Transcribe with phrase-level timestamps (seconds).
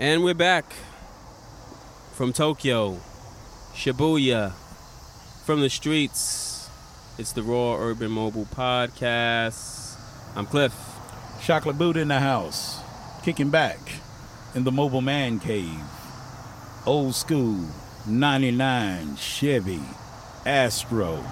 [0.00, 0.64] And we're back
[2.12, 3.00] from Tokyo,
[3.74, 4.52] Shibuya,
[5.44, 6.70] from the streets.
[7.18, 9.98] It's the Raw Urban Mobile Podcast.
[10.36, 10.72] I'm Cliff.
[11.42, 12.78] Chocolate Buddha in the house,
[13.24, 13.80] kicking back
[14.54, 15.82] in the mobile man cave.
[16.86, 17.66] Old school,
[18.06, 19.82] 99 Chevy
[20.46, 21.24] Astro.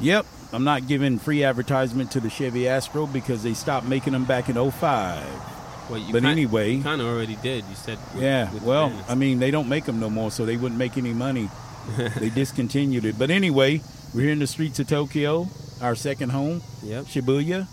[0.00, 4.24] Yep, I'm not giving free advertisement to the Chevy Astro because they stopped making them
[4.24, 5.57] back in 05.
[5.90, 7.64] Well, But anyway- you kind of already did.
[7.68, 8.92] You said, with- Yeah, with well.
[9.08, 11.48] I mean, they don't make them no more, so they wouldn't make any money.
[12.18, 13.18] they discontinued it.
[13.18, 13.80] But anyway,
[14.14, 15.48] we're here in the streets of Tokyo,
[15.80, 17.66] our second home, yep, Shibuya.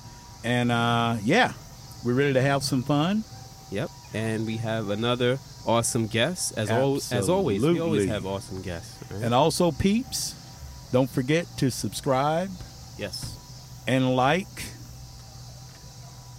[0.46, 1.52] And uh, yeah,
[2.06, 3.24] we're ready to have some fun.
[3.72, 3.90] yep.
[4.14, 7.62] And we have another awesome guest, as al- as always.
[7.62, 8.96] We always have awesome guests.
[9.12, 9.24] right?
[9.24, 10.36] And also, peeps,
[10.94, 12.50] don't forget to subscribe
[12.98, 13.36] yes,
[13.88, 14.48] and like,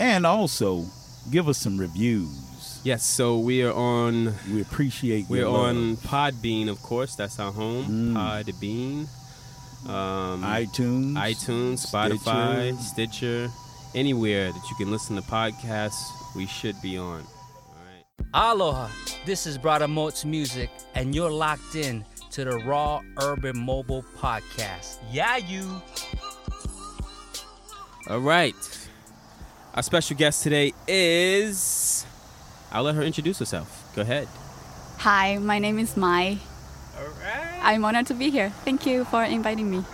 [0.00, 0.86] and also
[1.30, 2.80] give us some reviews.
[2.84, 3.04] yes.
[3.04, 4.34] So we are on.
[4.52, 5.76] We appreciate We're your love.
[5.76, 7.14] on Podbean, of course.
[7.16, 8.14] That's our home.
[8.14, 8.44] Mm.
[8.44, 9.08] Podbean.
[9.88, 13.48] Um, iTunes, iTunes, Spotify, Stitcher.
[13.94, 16.10] anywhere that you can listen to podcasts.
[16.34, 17.20] We should be on.
[17.22, 18.04] All right.
[18.34, 18.88] Aloha,
[19.24, 24.98] this is Brother Moats Music, and you're locked in to the Raw Urban Mobile Podcast.
[25.12, 25.80] Yeah, you.
[28.10, 28.54] All right.
[29.76, 32.06] Our special guest today is.
[32.72, 33.84] I'll let her introduce herself.
[33.94, 34.26] Go ahead.
[34.98, 36.38] Hi, my name is Mai.
[36.98, 37.60] All right.
[37.62, 38.50] I'm honored to be here.
[38.64, 39.84] Thank you for inviting me.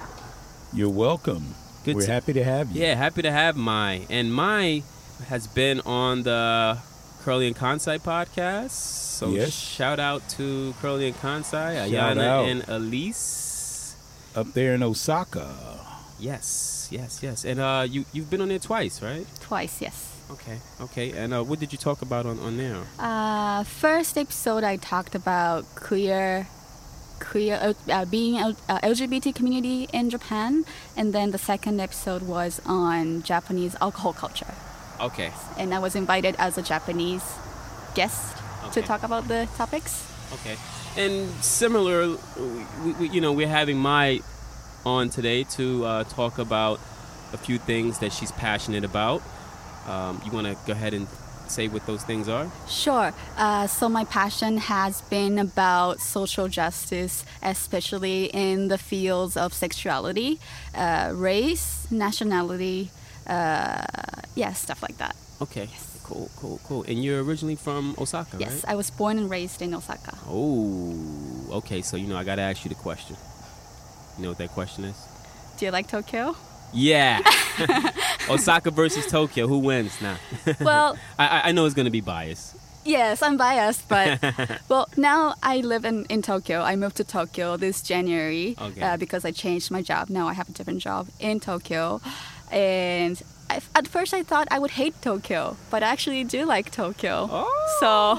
[0.73, 1.55] You're welcome.
[1.85, 2.83] Good We're to- happy to have you.
[2.83, 4.07] Yeah, happy to have Mai.
[4.09, 4.83] And Mai
[5.29, 6.79] has been on the
[7.25, 8.71] Curly and Kansai podcast.
[8.71, 9.53] So Yes.
[9.53, 13.97] shout out to Curly and Kansai, Ayana and Elise.
[14.37, 15.51] Up there in Osaka.
[16.23, 17.45] Yes, yes, yes.
[17.45, 19.27] And uh, you you've been on there twice, right?
[19.41, 19.97] Twice, yes.
[20.31, 21.11] Okay, okay.
[21.19, 22.79] And uh, what did you talk about on, on there?
[22.99, 26.47] Uh, first episode, I talked about queer,
[27.19, 30.65] queer uh, uh, being L- uh, LGBT community in Japan,
[30.97, 34.55] and then the second episode was on Japanese alcohol culture,
[35.01, 37.25] Okay, and I was invited as a Japanese
[37.99, 38.39] guest
[38.73, 40.07] to talk about the topics.
[40.39, 40.57] okay.
[40.97, 42.17] And similar,
[42.85, 44.21] we, we, you know, we're having Mai
[44.85, 46.81] on today to uh, talk about
[47.33, 49.23] a few things that she's passionate about.
[49.87, 51.07] Um, you want to go ahead and
[51.49, 52.51] say what those things are?
[52.69, 53.13] Sure.
[53.37, 60.39] Uh, so my passion has been about social justice, especially in the fields of sexuality,
[60.75, 62.91] uh, race, nationality,
[63.27, 63.85] uh,
[64.35, 65.15] yeah, stuff like that.
[65.41, 65.69] Okay.
[66.05, 66.83] Cool, cool, cool.
[66.83, 68.73] And you're originally from Osaka, Yes, right?
[68.73, 70.19] I was born and raised in Osaka.
[70.29, 71.81] Oh, okay.
[71.81, 73.17] So you know, I gotta ask you the question.
[74.17, 74.97] You know what that question is?
[75.59, 76.37] Do you like Tokyo?
[76.73, 77.21] Yeah.
[78.29, 79.47] Osaka versus Tokyo.
[79.47, 80.17] Who wins now?
[80.61, 82.57] well, I, I- know it's gonna be biased.
[82.85, 84.19] yes, I'm biased, but
[84.69, 86.63] well, now I live in, in Tokyo.
[86.63, 88.81] I moved to Tokyo this January Okay.
[88.83, 90.09] uh, because I changed my job.
[90.11, 92.01] Now I have a different job in Tokyo,
[92.51, 93.23] and
[93.75, 97.29] at first I thought I would hate Tokyo, but I actually do like Tokyo.
[97.31, 97.49] Oh.
[97.81, 98.17] So,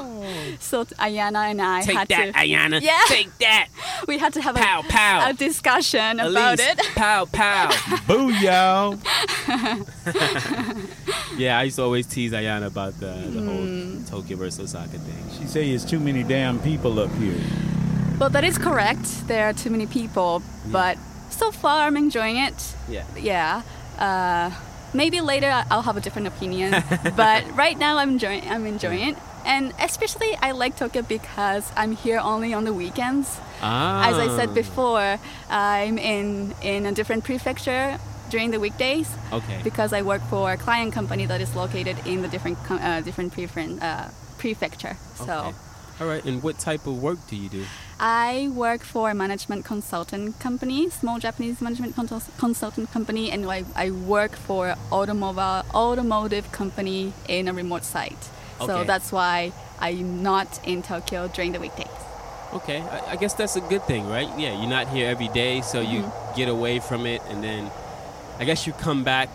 [0.59, 1.81] so Ayana and I.
[1.81, 2.81] Take had that, to Ayana.
[2.81, 2.99] Yeah.
[3.07, 3.67] Take that.
[4.07, 5.29] we had to have Pow, a, pow.
[5.29, 6.79] a discussion about it.
[6.95, 7.69] Pow, pow.
[8.07, 8.97] Booyah!
[11.37, 13.47] yeah, I used to always tease Ayana about the, the Hmm.
[13.47, 15.39] whole Tokyo versus Osaka thing.
[15.39, 17.39] She say it's too many damn people up here.
[18.19, 19.27] Well, that is correct.
[19.27, 20.41] There are too many people,
[20.71, 20.97] but
[21.29, 22.75] so far I'm enjoying it.
[22.89, 23.05] Yeah.
[23.19, 23.61] Yeah.
[23.97, 24.51] Uh,
[24.93, 26.71] maybe later I'll have a different opinion,
[27.15, 28.47] but right now I'm enjoying.
[28.49, 33.39] I'm enjoying it, and especially I like Tokyo because I'm here only on the weekends.
[33.61, 34.09] Ah.
[34.09, 37.97] As I said before, I'm in in a different prefecture
[38.29, 39.61] during the weekdays Okay.
[39.63, 43.33] because I work for a client company that is located in the different uh, different
[43.83, 44.97] uh, prefecture.
[45.15, 45.33] So.
[45.49, 45.53] Okay.
[46.01, 46.25] All right.
[46.25, 47.65] And what type of work do you do?
[48.05, 53.63] I work for a management consultant company, small Japanese management consult- consultant company, and I,
[53.77, 58.29] I work for automobile automotive company in a remote site.
[58.59, 58.65] Okay.
[58.65, 61.87] So that's why I'm not in Tokyo during the weekdays.
[62.53, 64.27] Okay, I, I guess that's a good thing, right?
[64.37, 66.35] Yeah, you're not here every day, so you Mm-hmm.
[66.35, 67.71] get away from it, and then
[68.37, 69.29] I guess you come back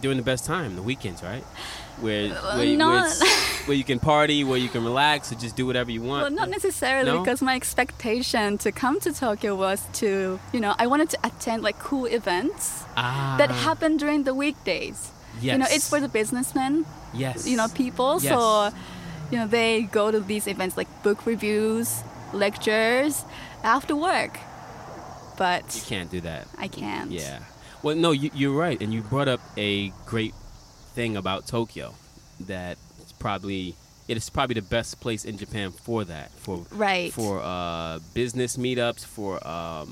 [0.00, 1.44] during the best time, the weekends, right?
[2.00, 3.10] Where where, you- where,
[3.66, 6.22] where you can party, where you can relax, or just do whatever you want.
[6.22, 7.18] Well, not necessarily No?
[7.20, 11.62] because my expectation to come to Tokyo was to, you know, I wanted to attend
[11.62, 15.10] like cool events ah, that happen during the weekdays.
[15.40, 15.52] Yes.
[15.52, 16.84] You know, it's for the businessmen.
[17.14, 17.46] yes.
[17.48, 18.32] you know people Yes.
[18.32, 18.70] so
[19.30, 22.02] you know they go to these events like book reviews
[22.32, 23.24] lectures
[23.64, 24.38] after work
[25.36, 26.46] but you can't do that.
[26.58, 27.40] i can't Yeah.
[27.82, 30.34] Well, no, you, you're right, and you brought up a great
[30.98, 31.94] thing about Tokyo
[32.52, 33.74] that it's probably
[34.08, 36.28] it's probably the best place in Japan for that.
[36.44, 37.12] For Right.
[37.12, 39.90] for uh, business meetups, for um,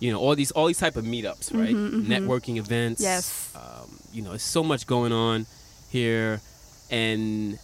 [0.00, 1.76] you know all these all these type of meetups, right?
[2.14, 3.02] Networking events.
[3.02, 3.26] Mm-hmm, Yes.
[3.54, 5.46] Um, you know, there's so much going on
[5.90, 6.40] here,
[6.90, 7.58] and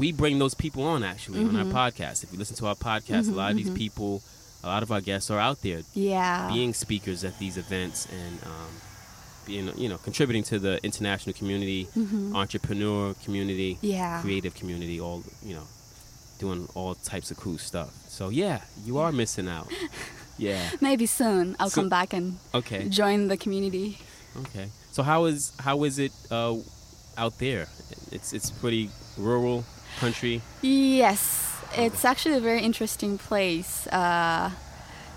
[0.00, 1.76] we bring those people on actually on Mm-hmm.
[1.76, 2.22] our podcast.
[2.24, 4.22] If you listen to our podcast, a lot of these people,
[4.62, 6.48] a lot of our guests are out there Yeah.
[6.52, 8.72] being speakers at these events and um,
[9.46, 11.86] being you know contributing to the international community,
[12.34, 13.86] entrepreneur community, Mm-hmm.
[13.86, 14.20] Yeah.
[14.22, 15.66] creative community, all you know,
[16.38, 17.90] doing all types of cool stuff.
[18.08, 19.68] So yeah, you are missing out.
[20.36, 20.68] Yeah.
[20.80, 22.88] Maybe soon I'll So- come back and Okay.
[22.88, 23.98] join the community.
[24.36, 24.66] Okay.
[24.90, 26.56] So how is how is it uh,
[27.16, 27.68] out there?
[28.10, 29.62] It's it's pretty rural
[30.00, 30.42] country.
[30.60, 33.86] Yes, it's actually a very interesting place.
[33.92, 34.50] Uh,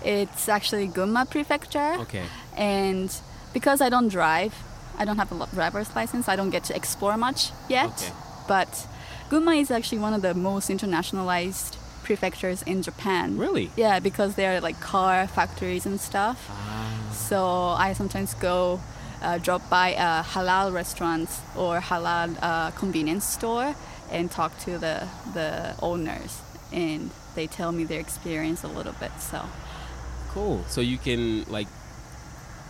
[0.04, 1.96] it's actually Gunma Prefecture.
[2.06, 2.22] Okay.
[2.56, 3.10] And
[3.52, 4.54] because I don't drive,
[4.96, 7.90] I don't have a driver's license, I don't get to explore much yet.
[7.90, 8.12] Okay.
[8.46, 8.86] But
[9.30, 13.36] Gunma is actually one of the most internationalized prefectures in Japan.
[13.36, 13.70] Really?
[13.76, 16.48] Yeah, because there are like car factories and stuff.
[16.50, 17.12] Ah.
[17.12, 17.44] So
[17.86, 18.80] I sometimes go
[19.22, 23.74] uh, drop by uh, halal restaurants or halal uh, convenience store
[24.10, 26.40] and talk to the the owners,
[26.72, 29.12] and they tell me their experience a little bit.
[29.20, 29.44] So
[30.30, 30.64] Cool.
[30.68, 31.68] So you can like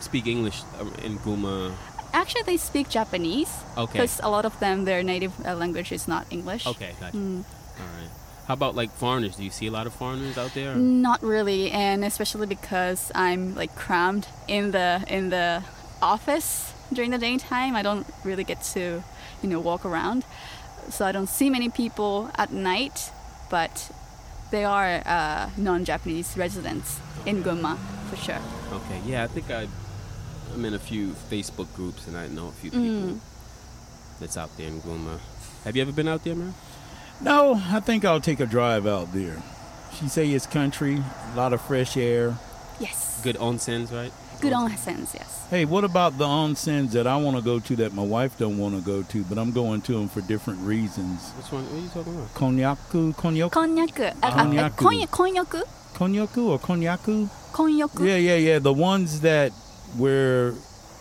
[0.01, 1.73] speak English um, in Gunma.
[2.13, 3.93] actually, they speak Japanese Okay.
[3.93, 6.67] because a lot of them their native uh, language is not English.
[6.67, 6.93] Okay.
[7.01, 7.17] Gotcha.
[7.17, 7.45] Mm.
[7.81, 8.11] All right.
[8.47, 9.37] How about like foreigners?
[9.37, 10.75] Do you see a lot of foreigners out there?
[10.75, 15.63] Not really, and especially because I'm like crammed in the in the
[16.01, 17.77] office during the daytime.
[17.77, 19.03] I don't really get to,
[19.43, 20.25] you know, walk around,
[20.89, 23.13] so I don't see many people at night.
[23.51, 23.91] But
[24.51, 27.77] they are uh, non-Japanese residents in Gunma
[28.09, 28.41] for sure.
[28.73, 29.69] Okay, yeah, I think I,
[30.55, 33.19] I'm in a few Facebook groups, and I know a few people mm.
[34.21, 35.19] that's out there in Gloomer.
[35.65, 36.55] Have you ever been out there, man?
[37.21, 39.43] No, I think I'll take a drive out there.
[39.99, 41.03] She say it's country,
[41.33, 42.37] a lot of fresh air.
[42.79, 43.21] Yes.
[43.23, 44.13] Good onsens, right?
[44.41, 45.47] Good onsens, yes.
[45.51, 48.57] Hey, what about the onsens that I want to go to that my wife don't
[48.57, 51.31] want to go to, but I'm going to them for different reasons?
[51.31, 51.65] Which one?
[51.65, 52.35] What are you talking about?
[52.35, 54.77] Konyaku, uh, uh, uh, konyaku.
[54.77, 55.09] Konyaku.
[55.09, 55.09] Konyaku.
[55.09, 55.63] Konyaku.
[55.95, 57.29] Konyaku or konyaku?
[57.53, 58.07] Konyaku.
[58.07, 58.59] Yeah, yeah, yeah.
[58.61, 59.53] The ones that
[59.97, 60.55] where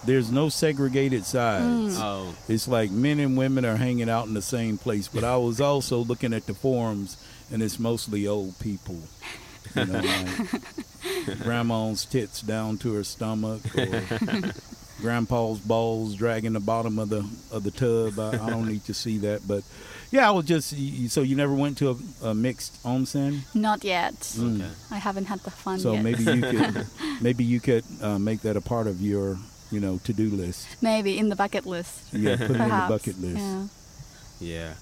[0.06, 1.98] there's no segregated sides.
[1.98, 2.02] Mm.
[2.02, 5.08] Oh, It's like men and women are hanging out in the same place.
[5.08, 7.18] But I was also looking at the forums,
[7.52, 9.00] and it's mostly old people.
[9.76, 14.04] You know, like grandma's tits down to her stomach, or
[15.02, 18.18] grandpa's balls dragging the bottom of the of the tub.
[18.20, 19.64] I, I don't need to see that, but
[20.12, 20.70] yeah, I was just.
[21.12, 21.90] So you never went to
[22.24, 23.42] a, a mixed onsen?
[23.54, 24.14] Not yet.
[24.14, 24.62] Mm.
[24.62, 24.72] okay.
[24.92, 26.04] I haven't had the fun So yet.
[26.04, 26.88] maybe you could
[27.22, 29.38] maybe you could uh, make that a part of your
[29.72, 30.68] you know to do list.
[30.82, 32.14] Maybe in the bucket list.
[32.14, 33.38] Yeah, put it in the bucket list.
[33.38, 33.68] Yeah.
[34.40, 34.74] Yeah.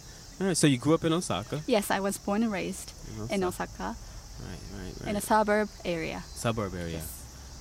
[0.41, 0.57] All right.
[0.57, 1.61] So you grew up in Osaka.
[1.67, 2.91] Yes, I was born and raised
[3.31, 3.71] in Osaka.
[3.71, 3.95] Osaka,
[4.37, 4.59] Right,
[4.99, 6.23] right, in a suburb area.
[6.27, 7.01] Suburb area.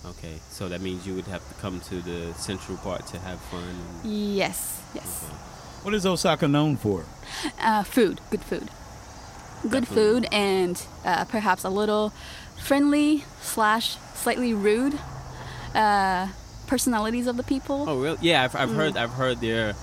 [0.05, 0.34] Okay.
[0.50, 3.62] So that means you would have to come to the central part to have fun.
[4.02, 5.25] Yes, yes.
[5.25, 5.53] okay.
[5.84, 7.04] What is Osaka known for?
[7.60, 8.70] Uh, food, good food.
[9.62, 9.94] Good Definitely.
[9.94, 12.10] food and uh, perhaps a little
[12.58, 14.98] friendly slash slightly rude
[15.75, 16.28] uh,
[16.66, 17.84] personalities of the people.
[17.86, 18.19] Oh, really?
[18.22, 18.96] Yeah, I've, I've heard.
[18.96, 19.75] I've heard they're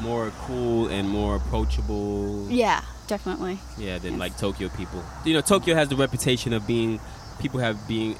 [0.00, 2.48] more cool and more approachable.
[2.48, 3.58] Yeah, definitely.
[3.76, 5.02] Yeah, than like Tokyo people.
[5.24, 7.00] You know, Tokyo has the reputation of being
[7.40, 8.16] people have being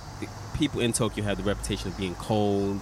[0.55, 2.81] people in Tokyo have the reputation of being cold.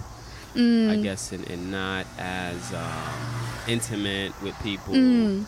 [0.55, 5.45] I guess and, and not as um, intimate with people, Mm,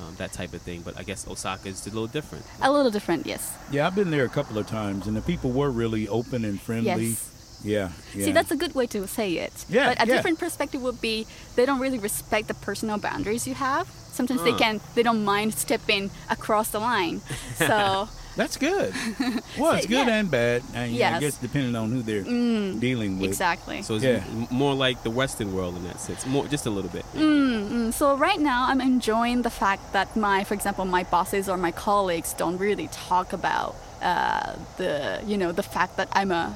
[0.00, 0.82] um, that type of thing.
[0.82, 2.44] But I guess Osaka is a little different.
[2.62, 3.52] a little different, yes.
[3.70, 6.60] Yeah, I've been there a couple of times, and the people were really open and
[6.60, 7.06] friendly.
[7.06, 7.34] Yes.
[7.64, 8.24] Yeah, yeah.
[8.26, 9.52] See, that's a good way to say it.
[9.68, 10.14] Yeah, But a yeah.
[10.14, 13.88] different perspective would be they don't really respect the personal boundaries you have.
[14.12, 14.58] Sometimes they Uh.
[14.58, 17.20] can, they don't mind stepping across the line.
[17.58, 18.94] So, That's good.
[19.58, 20.18] Well, it's good Yeah.
[20.18, 21.20] and bad, and yeah, I Yes.
[21.22, 23.30] guess depending on who they're mm, dealing with.
[23.30, 23.82] exactly.
[23.82, 24.22] So it's Yeah.
[24.62, 27.04] more like the Western world in that sense, more just a little bit.
[27.16, 27.92] Mm, mm.
[27.92, 31.72] So right now, I'm enjoying the fact that my, for example, my bosses or my
[31.72, 36.54] colleagues don't really talk about uh, the, you know, the fact that I'm a,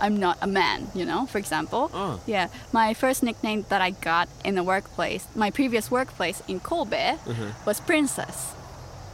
[0.00, 0.88] I'm not a man.
[0.94, 1.90] You know, for example.
[1.92, 2.18] Oh.
[2.26, 7.06] Yeah, my first nickname that I got in the workplace, my previous workplace in Kobe,
[7.28, 7.52] Uh-huh.
[7.66, 8.54] was Princess.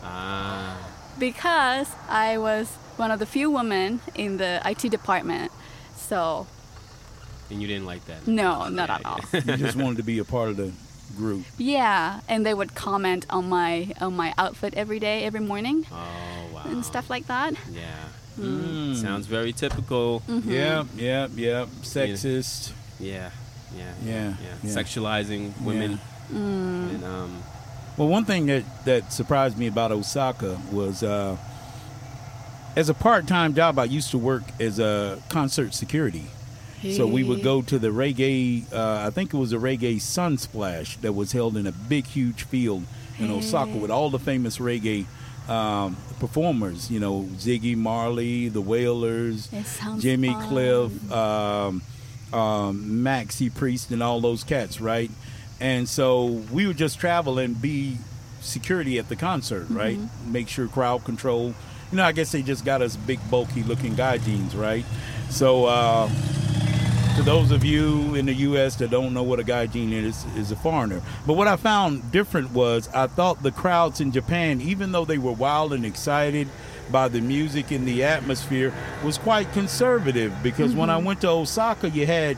[0.04, 0.78] Ah,
[1.18, 5.52] because I was one of the few women in the IT department.
[5.96, 6.46] So,
[7.50, 8.26] and you didn't like that.
[8.26, 9.20] no, not Yeah, at all.
[9.32, 10.72] you just wanted to be a part of the
[11.16, 11.44] group.
[11.58, 15.96] yeah, and they would comment on my on my outfit every day, every morning, Oh
[16.54, 16.62] wow.
[16.64, 17.54] and stuff like that.
[17.72, 17.82] Yeah.
[18.38, 18.94] Mm.
[18.96, 20.20] Sounds very typical.
[20.28, 20.50] Mm-hmm.
[20.50, 21.66] Yeah, yeah, yeah.
[21.82, 22.72] Sexist.
[23.00, 23.30] Yeah.
[23.76, 23.92] Yeah.
[24.04, 24.34] Yeah, Yeah.
[24.62, 24.70] yeah.
[24.70, 25.98] Sexualizing women
[26.32, 26.90] Mm.
[26.94, 27.42] and um
[27.96, 31.36] Well, one thing that, that surprised me about Osaka was uh,
[32.76, 36.26] as a part time job, I used to work as a concert security.
[36.92, 41.00] So we would go to the reggae, uh, I think it was a reggae sunsplash
[41.00, 42.84] that was held in a big, huge field
[43.18, 45.06] in Osaka with all the famous reggae
[45.48, 49.48] um, performers, you know, Ziggy Marley, the Wailers,
[49.98, 50.48] Jimmy fun.
[50.48, 51.82] Cliff, um,
[52.32, 55.10] um, Maxie Priest, and all those cats, right?
[55.60, 57.98] And so we would just travel and be
[58.40, 59.98] security at the concert, right?
[60.26, 61.54] Make sure crowd control.
[61.90, 64.84] You know, I guess they just got us big, bulky looking gaijins, right?
[65.30, 66.10] So, uh,
[67.16, 68.76] to those of you in the U.S.
[68.76, 71.00] that don't know what a gaijin is, is a foreigner.
[71.26, 75.16] But what I found different was I thought the crowds in Japan, even though they
[75.16, 76.46] were wild and excited
[76.90, 78.70] by the music and the atmosphere,
[79.02, 80.34] was quite conservative.
[80.42, 82.36] Because when I went to Osaka, you had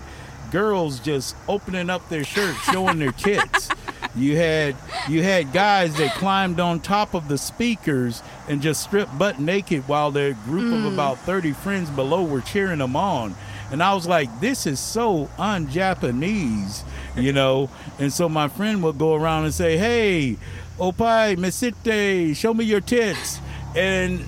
[0.50, 3.68] girls just opening up their shirts, showing their tits.
[4.14, 4.76] You had
[5.08, 9.86] you had guys that climbed on top of the speakers and just stripped butt naked
[9.86, 10.92] while their group of mm.
[10.92, 13.34] about 30 friends below were cheering them on.
[13.70, 16.84] And I was like, this is so un-Japanese,
[17.16, 17.68] you know.
[17.98, 20.38] And so my friend would go around and say, "Hey,
[20.78, 23.40] oppai misete, show me your tits."
[23.76, 24.24] And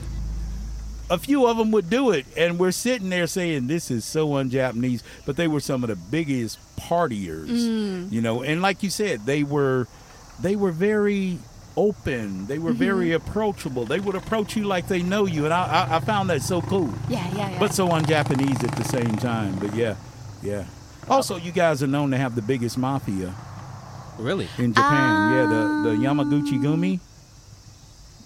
[1.11, 4.37] a few of them would do it, and we're sitting there saying, "This is so
[4.37, 8.11] un-Japanese." But they were some of the biggest partiers, mm.
[8.13, 8.43] you know.
[8.43, 9.89] And like you said, they were,
[10.41, 11.39] they were very
[11.77, 12.47] open.
[12.47, 12.79] They were mm-hmm.
[12.79, 13.85] very approachable.
[13.85, 16.63] They would approach you like they know you, and I, I, I found that so
[16.63, 17.59] cool Yeah, yeah, yeah.
[17.59, 19.59] but so un-Japanese at the same time.
[19.59, 19.97] But yeah,
[20.43, 20.65] yeah.
[21.09, 23.35] Also, you guys are known to have the biggest mafia
[24.19, 24.49] Really?
[24.59, 25.33] in Japan.
[25.33, 27.01] yeah, the the um, Yamaguchi Gumi.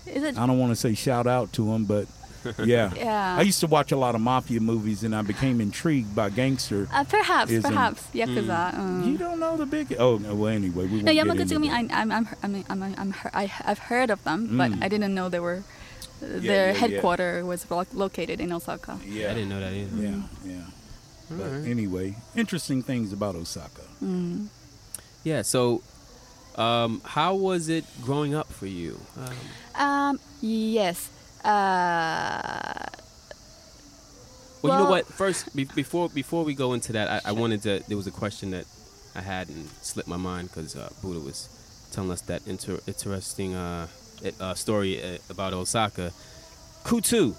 [0.07, 0.39] Is it?
[0.39, 2.07] I don't want to say shout out to them, but
[2.65, 2.93] yeah.
[2.95, 3.37] Yeah.
[3.39, 6.89] I used to watch a lot of mafia movies, and I became intrigued by gangster.
[6.93, 8.75] Uh, perhaps, is perhaps Yakuza.
[8.79, 9.95] um, You don't know the big.
[9.99, 10.35] Oh no.
[10.35, 11.91] Well, anyway, we won't no, get Yamaguchi into that.
[11.93, 14.83] I, I'm, I'm, I mean, I'm, I'm, heard- I, I've heard of them, but Mm.
[14.85, 15.63] I didn't know they were.
[16.23, 16.73] uh, yeah, their yeah.
[16.75, 18.99] headquarters was lo- located in Osaka.
[19.07, 19.31] Yeah.
[19.31, 19.97] I didn't know that either.
[20.03, 20.61] Yeah, yeah.
[21.31, 21.67] But Alright.
[21.69, 23.83] anyway, interesting things about Osaka.
[25.25, 25.43] Yeah.
[25.43, 25.83] So,
[26.57, 29.01] um, how was it growing up for you?
[29.17, 29.35] Um,
[29.87, 31.09] Um, yes.
[31.45, 32.87] Uh,
[34.63, 35.07] well, you know what?
[35.07, 37.83] First, be- before before we go into that, I, I wanted to.
[37.87, 38.65] There was a question that
[39.15, 41.49] I had and slipped my mind because uh, Buddha was
[41.93, 43.87] telling us that inter- interesting uh,
[44.41, 46.13] uh, story uh, about Osaka.
[46.85, 47.35] KuToo.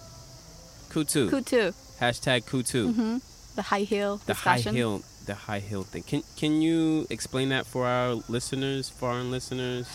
[0.90, 1.30] KuToo.
[1.30, 2.94] KuToo, Hashtag KuToo.
[2.94, 3.18] hmm
[3.56, 5.02] the high heel The high heel.
[5.26, 6.04] The high heel thing.
[6.04, 9.88] Can Can you explain that for our listeners, foreign listeners?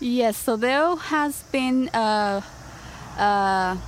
[0.00, 2.42] Yes, so there has been a,
[3.18, 3.78] a,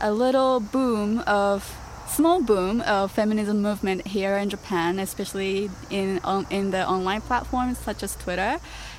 [0.00, 1.76] a little boom of
[2.08, 7.78] small boom of feminism movement here in Japan, especially in on, in the online platforms
[7.78, 8.58] such as Twitter.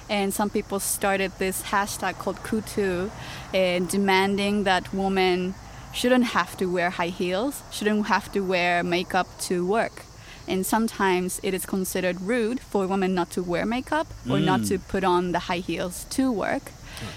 [0.09, 3.09] And some people started this hashtag called KuToo,
[3.53, 5.55] and demanding that women
[5.93, 10.03] shouldn't have to wear high heels, shouldn't have to wear makeup to work.
[10.47, 14.67] And sometimes it is considered rude for women not to wear makeup or not Mm.
[14.67, 16.71] to put on the high heels to work.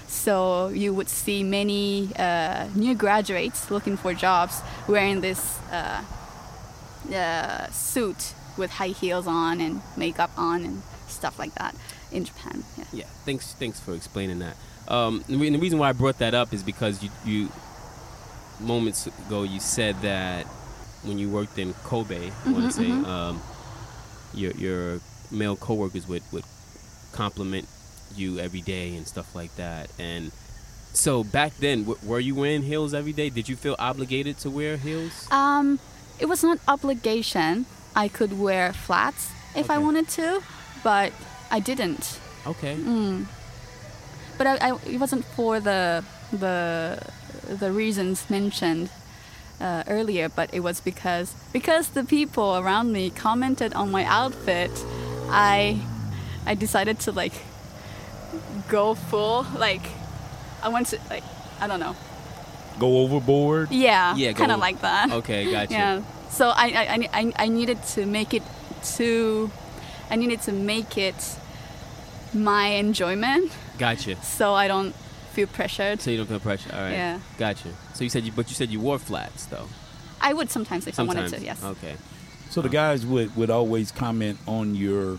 [0.06, 6.04] So you would see many uh, new graduates looking for jobs wearing this uh,
[7.12, 11.75] uh, suit with high heels on and makeup on and stuff like that
[12.11, 12.64] in Japan.
[12.76, 12.85] Yeah.
[12.92, 13.54] Yeah, thanks.
[13.54, 14.56] Thanks for explaining that.
[14.88, 17.49] Um, the the reason why I brought that up is because you, you
[18.61, 20.47] moments ago you said that
[21.04, 23.40] when you worked in Kobe, I want to say um,
[24.35, 26.44] your your male coworkers would would
[27.12, 27.68] compliment
[28.17, 29.91] you every day and stuff like that.
[29.99, 30.33] And
[30.93, 33.31] so back then, w- were you wearing heels every day?
[33.31, 35.27] Did you feel obligated to wear heels?
[35.31, 35.79] Um,
[36.19, 37.67] it was not obligation.
[37.95, 40.43] I could wear flats if I wanted to,
[40.83, 41.12] but
[41.50, 42.19] I didn't.
[42.47, 42.77] Okay.
[42.77, 43.27] Mm.
[44.37, 47.03] But I, I, it wasn't for the the
[47.49, 48.91] the reasons mentioned
[49.61, 50.29] uh, earlier.
[50.29, 54.71] But it was because because the people around me commented on my outfit.
[55.31, 55.81] I
[56.47, 57.35] I decided to like
[58.68, 59.82] go full like
[60.62, 61.25] I want to like
[61.60, 61.96] I don't know.
[62.78, 63.72] Go overboard.
[63.72, 65.10] Yeah, Yeah, kind of like that.
[65.10, 65.72] Okay, gotcha.
[65.72, 66.02] Yeah.
[66.30, 68.42] So I, I, I, I- I needed to make it
[68.96, 69.50] to,
[70.10, 71.37] I needed to make it
[72.32, 74.22] my enjoyment Gotcha.
[74.22, 74.94] so I don't
[75.32, 76.00] feel pressured.
[76.00, 76.70] So you don't feel pressure.
[76.72, 76.92] All right.
[76.92, 77.20] Yeah.
[77.38, 77.68] Gotcha.
[77.94, 79.66] So you said you, but you said you wore flats though.
[80.20, 81.18] I would sometimes if Sometimes.
[81.18, 81.64] I wanted to, yes.
[81.64, 81.96] Okay.
[82.50, 85.18] So the guys would, would always comment on your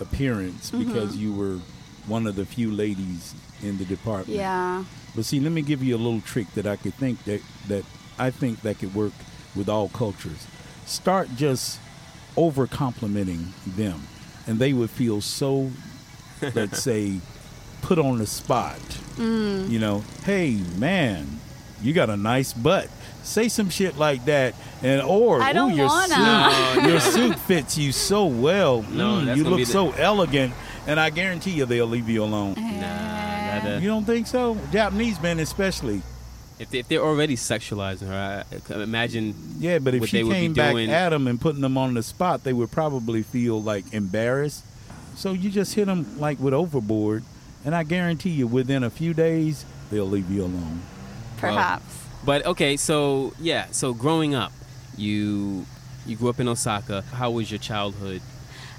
[0.00, 0.88] appearance Mm-hmm.
[0.92, 1.58] because you were
[2.06, 4.38] one of the few ladies in the department.
[4.38, 4.84] Yeah.
[5.14, 7.84] But see, let me give you a little trick that I could think that that
[8.18, 9.12] I think that could work
[9.54, 10.46] with all cultures.
[10.84, 11.80] Start just
[12.36, 14.02] over complimenting them,
[14.46, 15.70] and they would feel so,
[16.54, 17.20] let's say,
[17.82, 18.78] put on the spot.
[19.18, 21.40] You know, hey man,
[21.82, 22.88] you got a nice butt.
[23.22, 27.38] Say some shit like that, and or I "Ooh, your wanna." suit, No, your suit
[27.40, 28.82] fits you so well.
[28.82, 30.52] No, Mm, that's you gonna look be the- so elegant,
[30.86, 32.54] and I guarantee you they'll leave you alone.
[32.56, 34.56] Nah, that, uh, You don't think so?
[34.72, 36.02] Japanese men, especially.
[36.58, 39.34] if, they, if they're already sexualizing her, I, I imagine.
[39.58, 41.60] Yeah, but if what she they would be came back doing- at them and putting
[41.62, 44.64] them on the spot, they would probably feel like embarrassed.
[45.16, 47.24] So you just hit them like with overboard,
[47.64, 50.82] and I guarantee you, within a few days, they'll leave you alone.
[51.38, 52.04] Perhaps.
[52.24, 54.52] But okay, so yeah, so growing up,
[54.96, 55.64] you
[56.06, 57.02] you grew up in Osaka.
[57.12, 58.20] How was your childhood?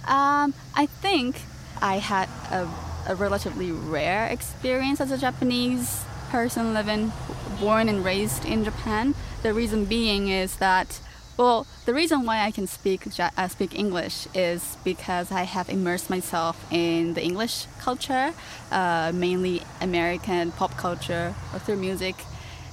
[0.06, 1.42] Um, I think
[1.81, 2.67] I had a,
[3.07, 7.12] a relatively rare experience as a Japanese person living,
[7.60, 9.15] born and raised in Japan.
[9.43, 11.00] The reason being is that,
[11.38, 16.10] well, the reason why I can speak uh, speak English is because I have immersed
[16.10, 18.34] myself in the English culture,
[18.72, 22.15] uh, mainly American pop culture or through music.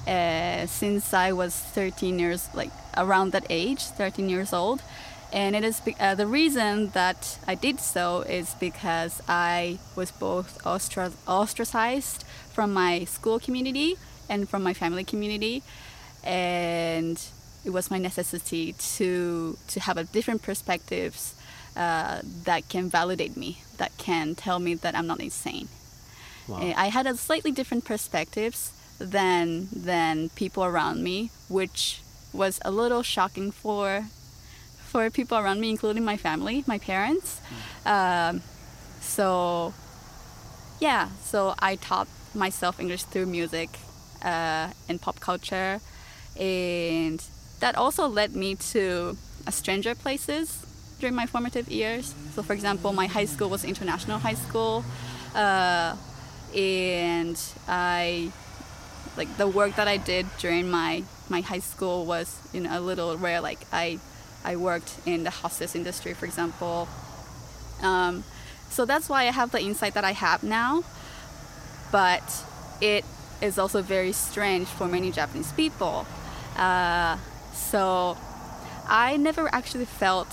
[0.07, 4.81] Uh, since I was 13 years, like around that age, 13 years old,
[5.35, 10.65] and it is uh, the reason that I did so is because I was both
[10.65, 12.23] ostra- ostracized
[12.53, 13.97] from my school community
[14.29, 15.61] and from my family community,
[16.23, 17.21] and
[17.65, 21.35] it was my necessity to to have a different perspectives
[21.75, 25.67] uh, that can validate me, that can tell me that I'm not insane.
[26.47, 26.61] Wow.
[26.61, 31.99] Uh, I had a slightly different perspectives than than people around me, which
[32.31, 34.05] was a little shocking for
[34.95, 37.41] for people around me, including my family, my parents.
[37.85, 38.41] Um,
[39.01, 39.73] so
[40.79, 43.69] yeah, so I taught myself English through music
[44.23, 45.81] uh, and pop culture,
[46.39, 47.21] and
[47.59, 49.17] that also led me to
[49.49, 50.65] stranger places
[51.01, 52.15] during my formative years.
[52.33, 54.85] So, for example, my high school was international high school,
[55.35, 55.97] uh,
[56.55, 57.37] and
[57.67, 58.31] I
[59.17, 62.79] like the work that I did during my my high school was you know a
[62.79, 63.41] little rare.
[63.41, 63.99] Like I
[64.45, 66.87] I worked in the hostess industry, for example.
[67.81, 68.23] Um,
[68.69, 70.83] so that's why I have the insight that I have now.
[71.91, 72.23] But
[72.81, 73.03] it
[73.41, 76.05] is also very strange for many Japanese people.
[76.57, 77.17] Uh,
[77.53, 78.17] so
[78.87, 80.31] I never actually felt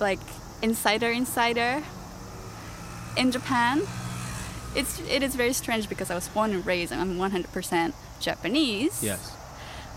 [0.00, 0.20] like
[0.62, 1.82] insider insider
[3.16, 3.82] in Japan.
[4.74, 9.02] It's it is very strange because I was born and raised and I'm 100% Japanese
[9.02, 9.32] Yes.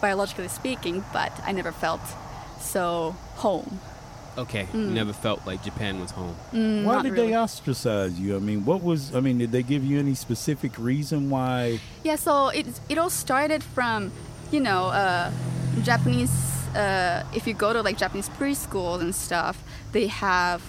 [0.02, 2.02] biologically speaking, but I never felt
[2.62, 3.80] so home.
[4.38, 4.66] Okay.
[4.74, 6.36] You never felt like Japan was home.
[6.52, 7.28] Why Mm, not did really.
[7.32, 8.36] they ostracize you?
[8.38, 9.14] I mean, what was?
[9.14, 11.80] I mean, did they give you any specific reason why?
[12.04, 14.12] Yeah, so it it all started from,
[14.52, 15.32] you know, uh,
[15.84, 16.32] Japanese.
[16.76, 20.62] Uh, if you go to like Japanese preschools and stuff, they have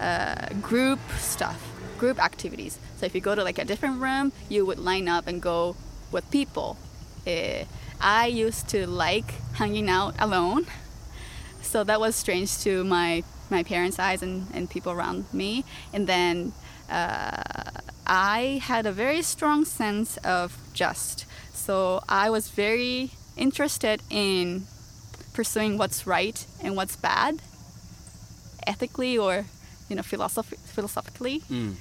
[0.00, 1.58] uh, group stuff,
[1.98, 2.78] group activities.
[2.98, 5.74] So if you go to like a different room, you would line up and go
[6.12, 6.76] with people.
[7.26, 7.64] Uh,
[8.00, 10.66] I used to like hanging out alone,
[11.68, 15.64] so that was strange to my my parents' eyes and, and people around me.
[15.92, 16.52] And then
[16.90, 17.42] uh,
[18.06, 21.26] I had a very strong sense of just.
[21.52, 24.64] So I was very interested in
[25.34, 27.40] pursuing what's right and what's bad,
[28.66, 29.44] ethically or
[29.88, 31.40] you know philosoph- philosophically.
[31.50, 31.74] Mm.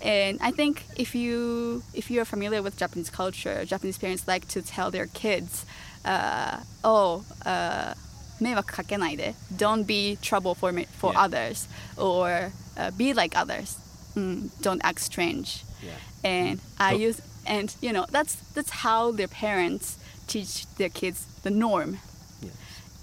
[0.00, 4.46] And I think if you if you are familiar with Japanese culture, Japanese parents like
[4.48, 5.64] to tell their kids,
[6.04, 7.94] uh, "Oh, uh,
[8.39, 11.23] 迷惑かけないで don't be trouble for me, for Yeah.
[11.25, 13.77] others, or uh, be like others.
[14.15, 15.97] Mm, don't act strange." Yeah.
[16.23, 21.25] And I So- use and you know that's that's how their parents teach their kids
[21.43, 21.99] the norm.
[22.41, 22.53] Yes.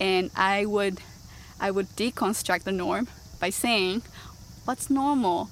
[0.00, 1.00] And I would
[1.60, 3.08] I would deconstruct the norm
[3.40, 4.02] by saying,
[4.64, 5.48] "What's normal?"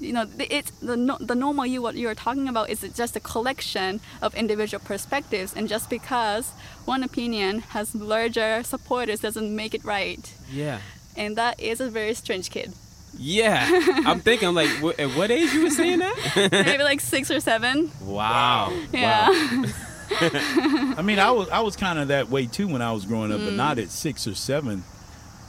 [0.00, 3.16] You know, the- it's the no, the normal you what you're talking about is just
[3.16, 6.50] a collection of individual perspectives, and just because
[6.84, 10.32] one opinion has larger supporters doesn't make it right.
[10.52, 10.80] Yeah.
[11.16, 12.72] And that is a very strange kid.
[13.16, 13.68] Yeah.
[14.06, 16.48] I'm thinking, I'm like, wh- at what age you were saying that?
[16.66, 17.92] Maybe like six or seven.
[18.02, 18.72] wow.
[18.92, 19.28] Yeah.
[19.30, 19.64] Wow.
[20.10, 23.32] I mean, I was I was kind of that way too when I was growing
[23.32, 23.56] up, but mm.
[23.56, 24.84] not at six or seven.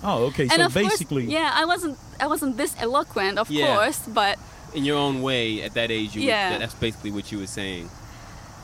[0.03, 0.45] Oh, okay.
[0.47, 0.60] Mm.
[0.60, 3.75] and so basically, course, yeah, I wasn't I wasn't this eloquent, of Yeah.
[3.75, 4.38] course, but
[4.73, 6.49] In your own way, at that age, you would- Yeah.
[6.49, 7.89] that- that's basically what you were saying.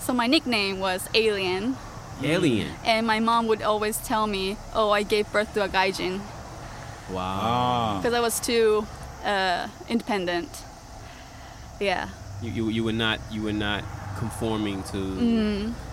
[0.05, 1.77] so my nickname was Alien.
[2.23, 2.67] Alien.
[2.85, 6.19] And my mom would always tell me, "Oh, I gave birth to a gaijin,"
[7.09, 7.97] Wow.
[8.01, 8.85] because I was too
[9.25, 10.49] uh, independent.
[11.79, 12.09] Yeah,
[12.41, 13.83] You, you you were not you were not
[14.19, 14.99] conforming to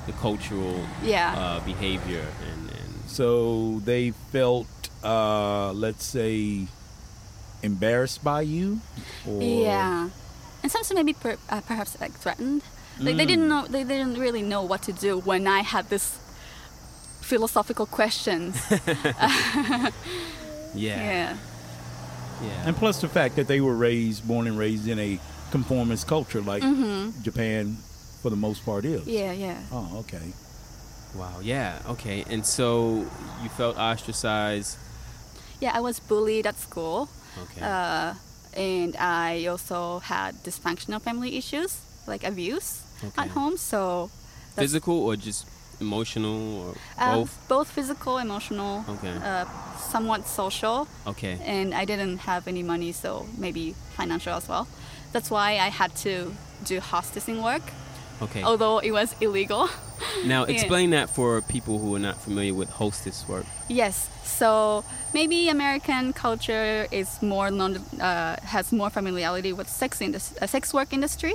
[0.07, 4.67] the cultural yeah, uh, behavior and, and so they felt,
[5.09, 6.67] uh, let's say,
[7.63, 8.81] embarrassed by you.
[9.27, 10.11] Or, yeah.
[10.63, 12.63] and sometimes maybe per, uh, perhaps like threatened.
[13.01, 16.19] Like they didn't know, they didn't really know what to do when I had this
[17.21, 18.61] philosophical questions.
[20.75, 20.97] Yeah.
[20.97, 21.37] yeah.
[22.43, 22.67] Yeah.
[22.67, 25.19] And plus the fact that they were raised, born and raised in a
[25.51, 26.63] conformist culture like
[27.23, 27.77] Japan,
[28.23, 29.01] for the most part, is.
[29.01, 29.11] Mm-hmm.
[29.11, 29.61] Yeah, yeah.
[29.73, 30.33] Oh, okay.
[31.17, 31.41] Wow.
[31.43, 31.81] Yeah.
[31.89, 32.25] Okay.
[32.29, 33.07] And so
[33.43, 34.77] you felt ostracized.
[35.61, 37.09] Yeah, I was bullied at school.
[37.43, 37.61] Okay.
[37.63, 38.15] Uh,
[38.57, 43.23] and I also had dysfunctional family issues, like abuse Okay.
[43.23, 43.57] at home.
[43.57, 44.11] So
[44.57, 45.47] Physical or just
[45.81, 47.39] emotional or uh, both?
[47.49, 49.15] both physical, emotional, Okay.
[49.23, 49.45] uh,
[49.79, 50.89] somewhat social.
[51.07, 51.39] Okay.
[51.45, 54.67] And I didn't have any money, so maybe financial as well.
[55.13, 57.63] That's why I had to do hostessing work,
[58.21, 58.43] Okay.
[58.43, 59.69] although it was illegal.
[60.25, 60.55] Now yeah.
[60.55, 63.47] explain that for people who are not familiar with hostess work.
[63.69, 64.09] Yes.
[64.23, 70.47] So maybe American culture is more non, uh, has more familiarity with sex indus- uh,
[70.47, 71.35] sex work industry.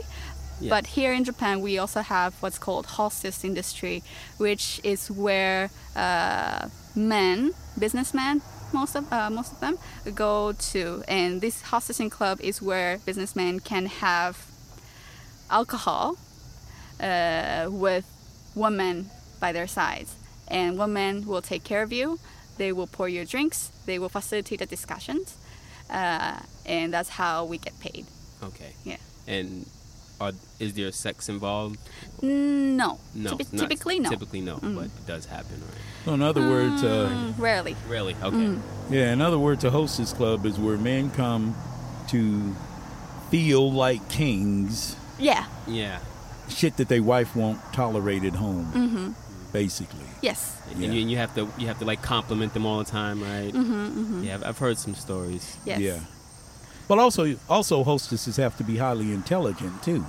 [0.70, 4.04] But here in Japan, we also have what's called hostess industry,
[4.38, 8.42] which is where uh, men, businessmen,
[8.72, 9.78] most of uh, most of them
[10.16, 14.46] go to, and this hostessing club is where businessmen can have
[15.50, 16.18] alcohol
[17.00, 18.06] uh, with
[18.56, 20.16] women by their sides.
[20.48, 22.20] And women will take care of you.
[22.58, 23.72] They will pour your drinks.
[23.86, 25.36] They will facilitate the discussions.
[25.90, 28.06] Uh, and that's how we get paid.
[28.44, 28.74] Okay.
[28.84, 28.98] Yeah.
[29.28, 29.66] And
[30.22, 31.78] are, is there sex involved?
[32.22, 33.00] No.
[33.16, 33.32] No.
[33.32, 34.10] Typi- not- typically, no.
[34.10, 34.60] Typically, no.
[34.62, 35.82] But it does happen, right?
[36.06, 37.76] So in other words, uh, Mm, rarely.
[37.88, 38.16] Really?
[38.22, 38.36] Okay.
[38.36, 38.60] Mm.
[38.90, 41.56] yeah, in other words, a hostess club is where men come
[42.10, 42.54] to
[43.32, 45.46] feel like kings, Yeah.
[45.68, 46.00] Yeah.
[46.54, 49.12] Shit that their wife won't tolerate at home, Mm-hmm.
[49.52, 50.06] basically.
[50.22, 50.58] Yes.
[50.72, 53.22] And, you, and you have to you have to like compliment them all the time,
[53.22, 53.52] right?
[53.54, 55.58] Mm-hmm, Yeah, I've, I've heard some stories.
[55.66, 55.80] Yes.
[55.80, 56.00] Yeah.
[56.88, 60.06] But also, also hostesses have to be highly intelligent too.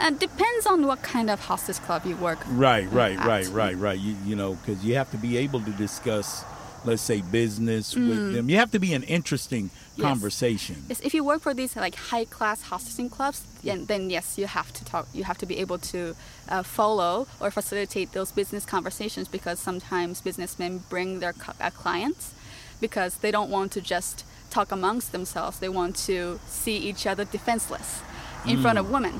[0.00, 2.38] Uh, depends on what kind of hostess club you work.
[2.50, 3.26] Right, right, at.
[3.26, 3.98] right, right, right.
[3.98, 6.44] You, you know, because you have to be able to discuss,
[6.84, 8.48] let's say, business with them.
[8.48, 10.02] You have to be an interesting Mm.
[10.02, 10.08] Yes.
[10.10, 10.76] conversation.
[10.88, 14.46] Yes, if you work for these like high class hostessing clubs, then, then yes, you
[14.46, 15.08] have to talk.
[15.12, 16.14] You have to be able to
[16.48, 22.32] uh, follow or facilitate those business conversations because sometimes businessmen bring their uh, clients
[22.80, 25.58] because they don't want to just talk amongst themselves.
[25.58, 28.00] They want to see each other defenseless
[28.46, 29.14] in front of women,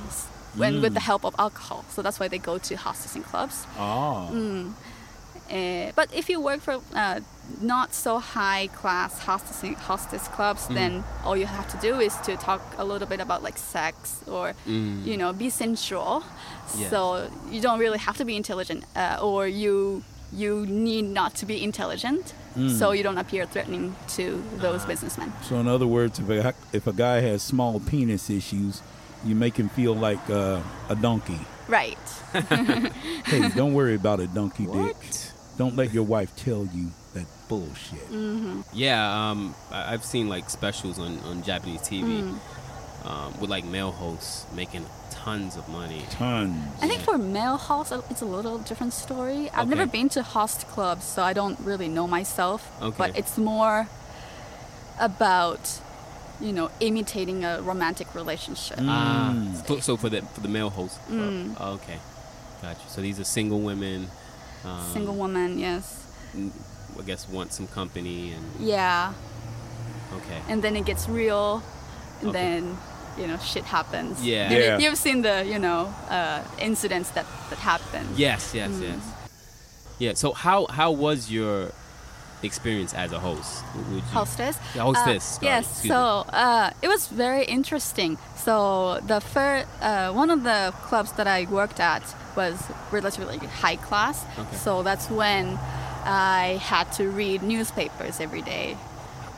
[0.55, 1.85] when with the help of alcohol.
[1.91, 3.67] So that's why they go to hostessing clubs.
[3.77, 4.31] Oh.
[5.51, 7.21] Uh, but if you work for uh,
[7.63, 12.37] not so high class hostess hostess clubs, then all you have to do is to
[12.37, 16.23] talk a little bit about like sex or you know be sensual.
[16.77, 16.91] Yes.
[16.91, 21.47] So you don't really have to be intelligent, uh, or you you need not to
[21.47, 22.35] be intelligent,
[22.79, 25.33] so you don't appear threatening to those businessmen.
[25.43, 28.83] So, in other words, if a, if a guy has small penis issues,
[29.25, 31.41] you make him feel like uh, a donkey.
[31.69, 31.99] Right.
[33.27, 34.97] Hey, don't worry about it, donkey dick.
[35.59, 35.69] What?
[35.71, 38.09] Don't let your wife tell you that bullshit.
[38.73, 42.39] Yeah, um, I- I've seen like specials on, on Japanese TV Mm.
[43.09, 46.03] um, with like male hosts making tons of money.
[46.11, 46.57] Tons.
[46.83, 49.51] I think for male hosts, uh, it's a little different story.
[49.53, 52.71] I've never been to host clubs, so I don't really know myself.
[52.81, 52.95] Okay.
[52.99, 53.89] But it's more
[55.01, 55.81] about,
[56.41, 58.79] you know, imitating a romantic relationship.
[58.83, 59.67] Ah, Mm.
[59.67, 60.99] so, so for the for the male host.
[61.11, 61.57] Mm.
[61.59, 61.99] Oh, okay,
[62.63, 62.81] gotcha.
[62.89, 64.09] So these are single women.
[64.69, 66.05] Um, Single woman, yes.
[66.99, 69.13] I guess want some company and Yeah.
[70.19, 70.41] okay.
[70.49, 71.63] And then it gets real,
[72.21, 72.39] and Okay.
[72.39, 72.77] then,
[73.19, 74.23] you know, shit happens.
[74.23, 74.51] Yeah.
[74.53, 74.79] You- Yeah.
[74.79, 78.05] You've seen the, you know, uh, incidents that, that happen.
[78.17, 78.83] Yes, yes, Mm.
[78.83, 79.03] yes.
[79.99, 80.15] Yeah.
[80.15, 81.73] So how how was your
[82.43, 83.65] experience as a host?
[83.91, 84.59] You- hostess.
[84.75, 85.65] Yeah, hostess, Uh, yes.
[85.71, 86.01] excuse So
[86.33, 88.19] uh, it was very interesting.
[88.37, 92.03] So the first, uh, one of the clubs that I worked at
[92.37, 92.57] was
[92.91, 94.25] relatively high class.
[94.39, 94.57] Okay.
[94.57, 95.59] So that's when
[96.05, 98.77] I had to read newspapers every day,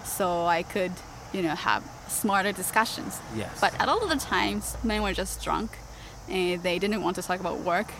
[0.05, 0.93] so I could,
[1.33, 3.19] you know, have smarter discussions.
[3.37, 3.51] Yes.
[3.61, 5.71] But a lot of the times, men were just drunk,
[6.29, 7.91] and they didn't want to talk about work.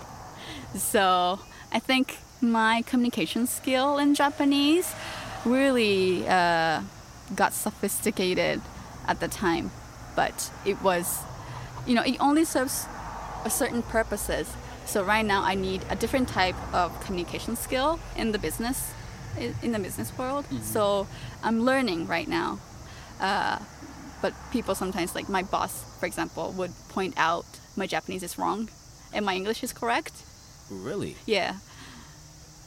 [0.77, 1.41] So
[1.73, 4.95] I think my communication skill in Japanese
[5.45, 6.83] really uh,
[7.35, 8.61] got sophisticated
[9.07, 9.71] at the time,
[10.17, 11.19] but it was,
[11.87, 12.87] you know, it only serves
[13.45, 14.53] a certain purposes.
[14.87, 18.93] So right now, I need a different type of communication skill in the business,
[19.63, 20.45] in the business world.
[20.63, 21.07] So
[21.43, 22.59] I'm learning right now.
[23.21, 23.59] Uh,
[24.21, 28.69] but people sometimes, like my boss, for example, would point out my Japanese is wrong,
[29.13, 30.13] and my English is correct.
[30.71, 31.57] really Yeah,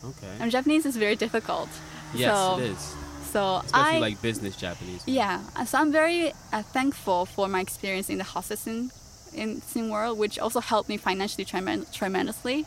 [0.05, 0.35] okay.
[0.39, 1.69] and Japanese is very difficult.
[2.13, 2.95] yes, so, it is.
[3.31, 5.01] So Especially I, like business Japanese.
[5.07, 8.91] yeah, so I'm very uh, thankful for my experience in the hostessing
[9.33, 12.65] in Sim World, which also helped me financially tremen- tremendously.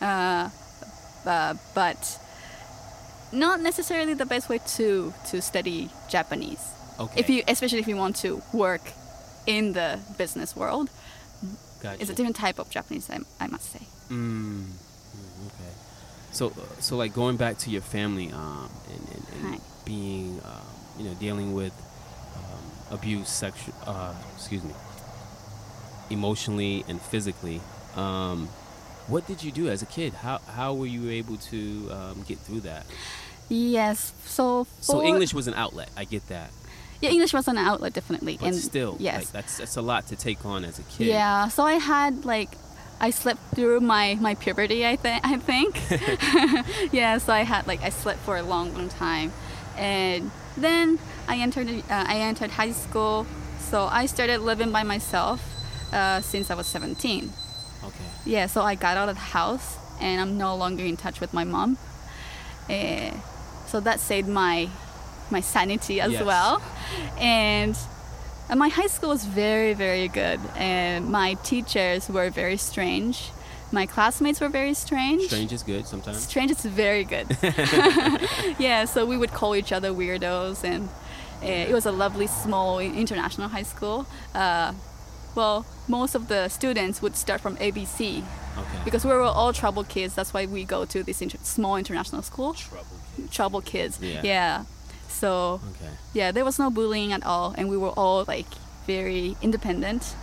[0.00, 0.50] Uh,
[1.24, 2.18] uh, but
[3.32, 6.64] not necessarily the best way to to study Japanese.
[6.98, 7.20] Okay.
[7.20, 8.82] If you, especially if you want to work
[9.46, 10.90] in the business world,
[11.82, 12.00] Gotcha.
[12.00, 13.08] it's a different type of Japanese.
[13.10, 13.86] I, I must say.
[14.10, 14.66] Mm.
[16.32, 20.66] So, so like going back to your family, um, and, and, and being, um,
[20.98, 21.72] you know, dealing with
[22.36, 24.72] um, abuse, sexual, uh, excuse me,
[26.10, 27.60] emotionally and physically.
[27.96, 28.48] Um,
[29.06, 30.12] what did you do as a kid?
[30.12, 32.86] How how were you able to um, get through that?
[33.48, 34.12] Yes.
[34.24, 35.88] So So English was an outlet.
[35.96, 36.50] I get that,
[37.00, 40.06] Yeah, English was an outlet definitely, but and still, yes, like, that's that's a lot
[40.08, 41.06] to take on as a kid.
[41.06, 42.50] Yeah, so I had like
[43.00, 44.86] I slept through my my puberty.
[44.86, 45.80] I think I think.
[46.92, 49.32] yeah, so I had like I slept for a long long time,
[49.76, 53.26] and then I entered uh, I entered high school.
[53.60, 55.40] So I started living by myself
[55.92, 57.30] uh, since I was 17.
[57.84, 57.94] Okay.
[58.24, 61.34] Yeah, so I got out of the house and I'm no longer in touch with
[61.34, 61.76] my mom.
[62.70, 63.12] Eh,
[63.66, 64.68] so that saved my
[65.30, 66.24] my sanity as Yes.
[66.24, 66.62] well.
[67.18, 67.76] And
[68.50, 73.30] uh, my high school was very very good and my teachers were very strange.
[73.70, 75.24] My classmates were very strange.
[75.26, 76.22] Strange is good sometimes.
[76.22, 77.26] Strange is very good.
[78.58, 80.88] yeah, so we would call each other weirdos, and
[81.42, 84.06] uh, it was a lovely small international high school.
[84.34, 84.72] Uh,
[85.34, 88.22] well, most of the students would start from ABC
[88.58, 88.80] Okay.
[88.86, 90.14] because we were all trouble kids.
[90.14, 92.54] That's why we go to this inter- small international school.
[92.54, 92.86] trouble.
[93.16, 93.30] Kids.
[93.36, 93.98] Trouble kids.
[94.00, 94.22] Yeah.
[94.24, 94.64] yeah.
[95.08, 95.92] So Okay.
[96.14, 98.46] yeah, there was no bullying at all, and we were all like
[98.86, 100.14] very independent.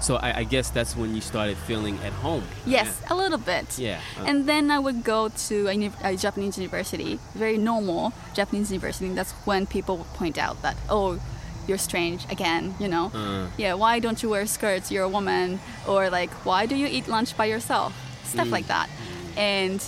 [0.00, 2.42] So I, I guess that's when you started feeling at home.
[2.66, 3.78] Yes, a little bit.
[3.78, 4.00] Yeah.
[4.20, 9.08] uh, And then I would go to a, a Japanese university, very normal Japanese university.
[9.14, 11.18] That's when people would point out that, oh,
[11.66, 13.10] you're strange again, you know?
[13.14, 13.46] Uh.
[13.56, 14.90] Yeah, why don't you wear skirts?
[14.92, 15.58] You're a woman.
[15.88, 17.94] Or like, why do you eat lunch by yourself?
[18.24, 18.90] Stuff like that.
[19.38, 19.80] And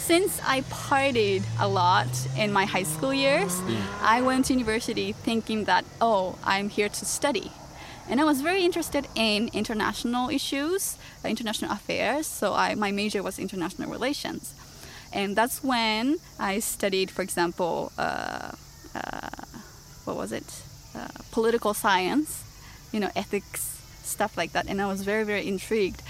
[0.00, 3.60] since I partied a lot in my high school years,
[4.02, 7.52] I went to university thinking that, oh, I'm here to study.
[8.08, 12.26] And I was very interested in international issues, uh, international affairs.
[12.26, 14.52] So I, my major was international relations.
[15.12, 18.52] And that's when I studied, for example, uh,
[18.94, 19.44] uh,
[20.06, 20.62] what was it?
[20.96, 22.42] Uh, political science,
[22.90, 24.66] you know, ethics, stuff like that.
[24.68, 26.02] And I was very, very intrigued.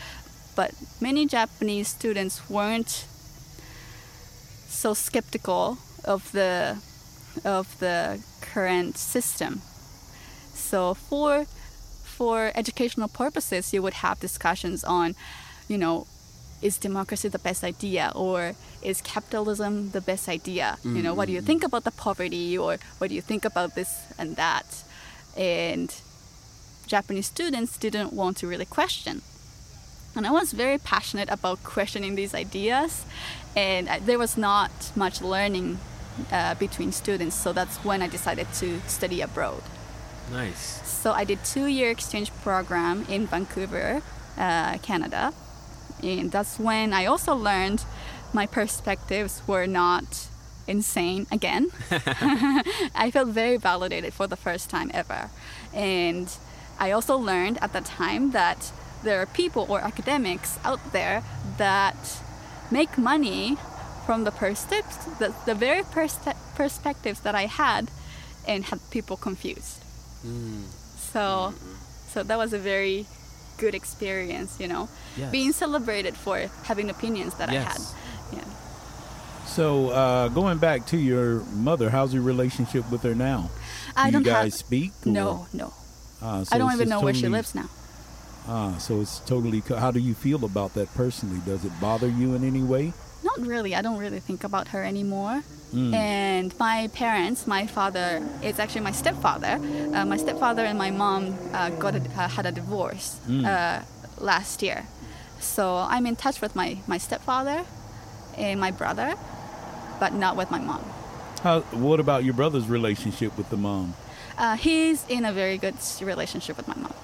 [0.56, 3.04] But many Japanese students weren't
[4.70, 6.78] so skeptical of the
[7.44, 9.60] of the current system.
[10.54, 11.46] So for
[12.04, 15.14] for educational purposes, you would have discussions on,
[15.68, 16.06] you know,
[16.62, 20.76] is democracy the best idea or is capitalism the best idea?
[20.84, 21.46] You know, what do you mm.
[21.46, 24.84] think about the poverty or what do you think about this and that?
[25.36, 25.94] And
[26.86, 29.22] Japanese students didn't want to really question.
[30.16, 33.04] And I was very passionate about questioning these ideas,
[33.54, 35.78] and I, there was not much learning
[36.32, 39.62] uh, between students, so that's when I decided to study abroad.
[40.32, 40.80] nice.
[40.84, 44.02] So I did two-year exchange program in Vancouver,
[44.36, 45.32] uh, Canada,
[46.02, 47.84] and that's when I also learned
[48.32, 50.28] my perspectives were not
[50.66, 51.70] insane again.
[52.94, 55.30] I felt very validated for the first time ever,
[55.72, 56.28] and
[56.78, 61.22] I also learned at the time that there are people or academics out there
[61.58, 61.96] that
[62.70, 63.56] make money
[64.06, 67.90] from the perspectives, the, the very perspe- perspectives that I had,
[68.46, 69.82] and had people confused.
[71.12, 71.54] So,
[72.08, 73.06] so that was a very
[73.58, 75.30] good experience, you know, Yes.
[75.32, 77.78] being celebrated for having opinions that I had.
[78.32, 78.44] Yeah.
[79.46, 83.50] So, uh, going back to your mother, how's your relationship with her now?
[83.96, 84.66] I Do don't you guys have.
[84.66, 84.92] speak?
[85.04, 85.72] or- No, no.
[86.22, 87.68] Ah, so I don't even just know where she lives now.
[88.52, 89.60] Ah, so it's totally.
[89.60, 91.40] co- How do you feel about that personally?
[91.46, 92.92] Does it bother you in any way?
[93.22, 93.76] Not really.
[93.76, 95.42] I don't really think about her anymore.
[95.72, 95.94] Mm.
[95.94, 99.54] And my parents, my father, it's actually my stepfather.
[99.94, 103.44] Uh, my stepfather and my mom uh, got a, uh, had a divorce Mm.
[103.46, 103.84] uh,
[104.18, 104.86] last year.
[105.38, 107.64] So I'm in touch with my, my stepfather
[108.36, 109.14] and my brother,
[110.00, 110.82] but not with my mom.
[111.44, 111.60] How?
[111.86, 113.94] What about your brother's relationship with the mom?
[114.36, 116.94] Uh, he's in a very good relationship with my mom.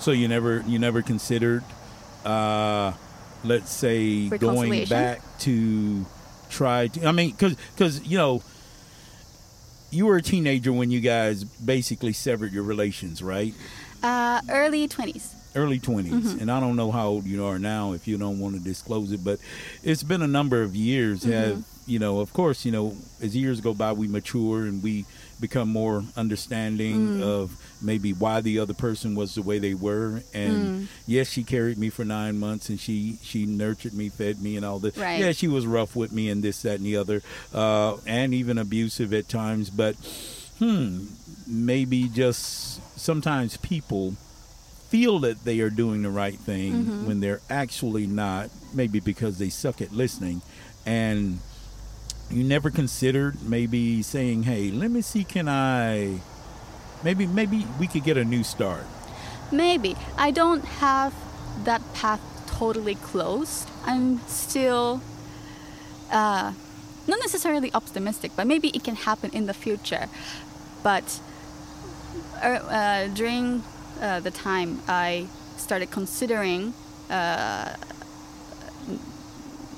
[0.00, 1.62] So you never you never considered,
[2.24, 2.92] uh,
[3.44, 6.06] let's say, going back to
[6.48, 7.06] try to.
[7.06, 8.42] I mean, because you know,
[9.90, 13.54] you were a teenager when you guys basically severed your relations, right?
[14.02, 15.34] Uh, early 20s.
[15.54, 16.08] Early 20s.
[16.08, 16.40] Mm-hmm.
[16.40, 19.12] And I don't know how old you are now if you don't want to disclose
[19.12, 19.38] it, but
[19.82, 21.22] it's been a number of years.
[21.22, 21.32] Mm-hmm.
[21.32, 25.04] Have you know, of course, you know, as years go by, we mature and we
[25.40, 27.20] become more understanding Mm.
[27.22, 30.22] of maybe why the other person was the way they were.
[30.34, 30.86] And Mm.
[31.06, 34.64] yes, she carried me for nine months and she she nurtured me, fed me, and
[34.66, 34.96] all this.
[34.96, 35.20] Right.
[35.20, 37.22] Yeah, she was rough with me and this, that, and the other,
[37.54, 39.70] uh, and even abusive at times.
[39.70, 39.96] But
[40.58, 41.06] hmm,
[41.46, 44.14] maybe just sometimes people
[44.90, 47.06] feel that they are doing the right thing Mm-hmm.
[47.06, 50.42] when they're actually not, maybe because they suck at listening.
[50.84, 51.38] And
[52.30, 56.20] you never considered maybe saying, "Hey, let me see, can I?
[57.02, 58.84] Maybe, maybe we could get a new start."
[59.52, 59.96] Maybe.
[60.16, 61.12] I don't have
[61.64, 63.68] that path totally closed.
[63.84, 65.00] I'm still
[66.10, 66.52] uh,
[67.06, 70.08] not necessarily optimistic, but maybe it can happen in the future.
[70.82, 71.20] But
[72.42, 73.62] uh, uh, during
[74.00, 76.74] uh, the time I started considering
[77.10, 77.74] uh,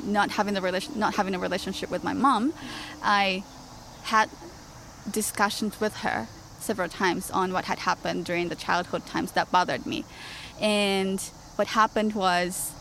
[0.03, 2.53] not having the relation, not having a relationship with my mom,
[3.03, 3.45] I
[4.05, 4.29] had
[5.11, 6.29] discussions with her
[6.61, 10.05] several times on what had happened during the childhood times that bothered me.
[10.61, 11.21] And
[11.57, 12.73] what happened was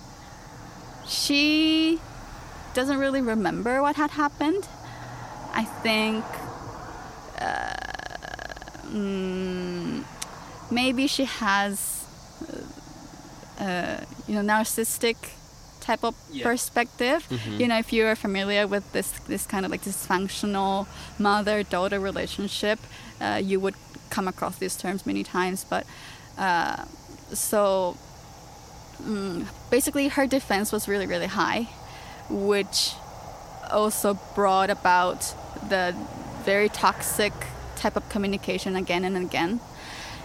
[1.08, 2.00] she
[2.74, 4.68] doesn't really remember what had happened.
[5.54, 6.24] I think
[7.40, 7.74] uh,
[8.88, 10.04] mm,
[10.72, 12.06] maybe she has,
[13.60, 15.18] uh, you know, narcissistic
[15.92, 16.44] type of Yeah.
[16.50, 17.20] perspective.
[17.60, 20.76] You know, if you're familiar with this this kind of like dysfunctional
[21.28, 22.80] mother-daughter relationship,
[23.26, 23.76] uh, you would
[24.16, 25.60] come across these terms many times.
[25.74, 25.84] But
[26.48, 26.78] uh,
[27.50, 27.96] so
[29.04, 31.62] mm, basically, her defense was really really high,
[32.30, 32.80] which
[33.72, 35.20] also brought about
[35.70, 35.86] the
[36.46, 37.34] very toxic
[37.82, 39.60] type of communication again and again.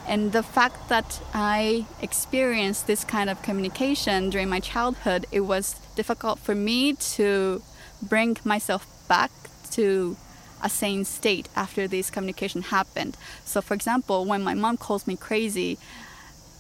[0.09, 5.75] And the fact that I experienced this kind of communication during my childhood, it was
[5.97, 7.61] difficult for me to
[8.03, 9.31] bring myself back
[9.73, 10.17] to
[10.63, 13.17] a sane state after this communication happened.
[13.45, 15.79] So, for example, when my mom calls me crazy,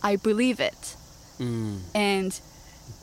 [0.02, 0.96] I believe it
[1.38, 1.80] Mm.
[1.94, 2.40] and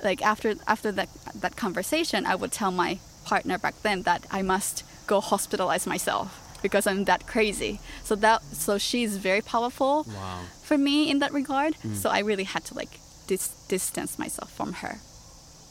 [0.03, 4.41] like after after that that conversation i would tell my partner back then that i
[4.41, 7.73] must go hospitalize myself because i'm that crazy
[8.03, 10.39] so that so she's very powerful Wow.
[10.63, 12.93] for me in that regard so i really had to like
[13.27, 14.95] dis- distance myself from her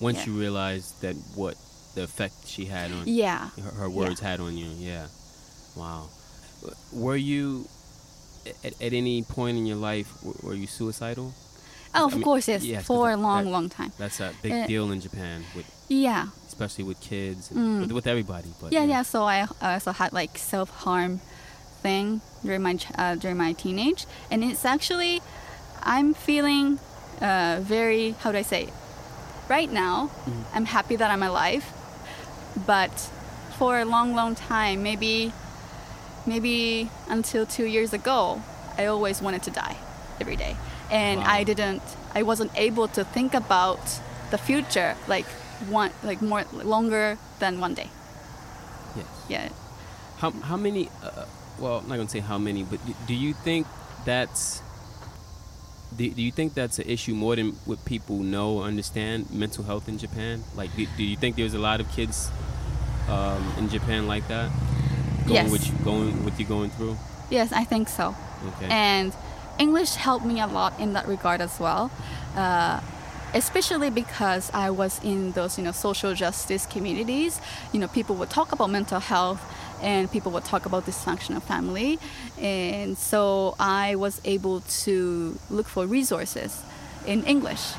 [0.01, 0.27] Once Yeah.
[0.27, 1.55] you realized that what
[1.95, 5.07] the effect she had on yeah her, her words had on you, yeah.
[5.77, 6.03] Wow.
[6.93, 7.67] Were you
[8.65, 10.09] at, at any point in your life
[10.45, 11.29] were you suicidal?
[11.95, 14.31] oh I of mean, course yes yeah, for a long that- long time That's a
[14.43, 17.81] big Uh, deal in Japan, with yeah especially with kids, and Mm.
[17.83, 18.51] with, with everybody.
[18.61, 21.13] But yeah yeah so i I also had like self-harm
[21.85, 25.15] thing during my uh, during my teenage and it's actually
[25.95, 26.67] i'm feeling
[27.29, 28.63] uh, very how do i say
[29.57, 29.95] right now
[30.55, 31.65] i'm happy that i'm alive
[32.73, 32.95] but
[33.59, 35.17] for a long long time maybe
[36.33, 38.41] maybe until two years ago
[38.81, 39.77] i always wanted to die
[40.23, 40.55] every day
[40.91, 41.37] and Wow.
[41.39, 41.83] i didn't
[42.15, 43.83] i wasn't able to think about
[44.31, 45.27] the future like
[45.69, 47.89] one like more longer than one day
[48.97, 49.07] Yes.
[49.29, 49.49] yeah
[50.19, 50.89] How how many?
[51.03, 51.25] Uh,
[51.59, 53.67] well, I'm not gonna say how many, but do, do you think
[54.05, 54.63] that's
[55.97, 59.65] do, do you think that's an issue more than what people know or understand mental
[59.65, 60.45] health in Japan?
[60.55, 62.31] Like, do, do you think there's a lot of kids
[63.09, 64.51] um, in Japan like that?
[65.27, 65.51] Going Yes.
[65.51, 66.97] With you, going with you going through.
[67.31, 68.15] Yes, I think so.
[68.57, 68.69] Okay.
[68.71, 69.13] And
[69.59, 71.91] English helped me a lot in that regard as well,
[72.37, 72.81] uh,
[73.35, 77.41] especially because I was in those, you know, social justice communities.
[77.73, 79.43] You know, people would talk about mental health,
[79.83, 81.99] and people would talk about dysfunctional family,
[82.39, 86.63] and so I was able to look for resources
[87.07, 87.73] in English.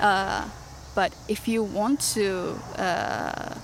[0.00, 0.48] Uh,
[0.94, 3.54] but if you want to uh,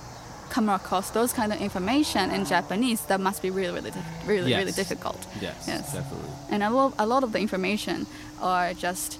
[0.49, 3.91] come across those kind of information in Japanese, that must be really, really,
[4.25, 5.25] really, really difficult.
[5.41, 5.93] yes, yes.
[5.93, 6.29] definitely.
[6.49, 8.07] And a lot, a lot of the information
[8.41, 9.19] are just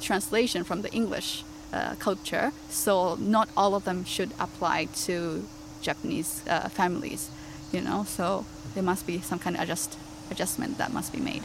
[0.00, 5.46] translation from the English uh, culture, so not all of them should apply to
[5.82, 7.30] Japanese uh, families,
[7.72, 8.04] you know.
[8.04, 9.98] So there must be some kind of adjust
[10.30, 11.42] adjustment that must be made.